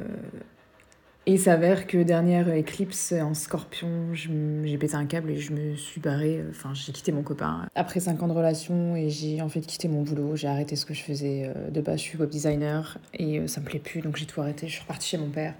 [1.25, 5.75] et il s'avère que dernière éclipse en scorpion, j'ai pété un câble et je me
[5.75, 7.67] suis barrée, enfin j'ai quitté mon copain.
[7.73, 10.85] Après 5 ans de relation et j'ai en fait quitté mon boulot, j'ai arrêté ce
[10.85, 14.01] que je faisais euh, de base, je suis web designer et ça me plaît plus
[14.01, 15.55] donc j'ai tout arrêté, je suis repartie chez mon père.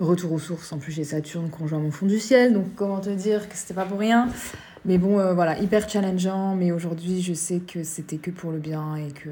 [0.00, 3.10] Retour aux sources, en plus j'ai Saturne conjoint mon fond du ciel, donc comment te
[3.10, 4.28] dire que c'était pas pour rien.
[4.86, 8.58] Mais bon, euh, voilà, hyper challengeant, mais aujourd'hui, je sais que c'était que pour le
[8.58, 9.30] bien et que,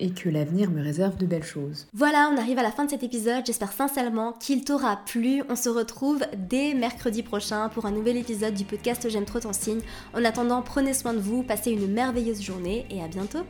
[0.00, 1.86] et que l'avenir me réserve de belles choses.
[1.94, 3.46] Voilà, on arrive à la fin de cet épisode.
[3.46, 5.44] J'espère sincèrement qu'il t'aura plu.
[5.48, 9.52] On se retrouve dès mercredi prochain pour un nouvel épisode du podcast J'aime trop ton
[9.52, 9.80] signe.
[10.12, 13.44] En attendant, prenez soin de vous, passez une merveilleuse journée et à bientôt.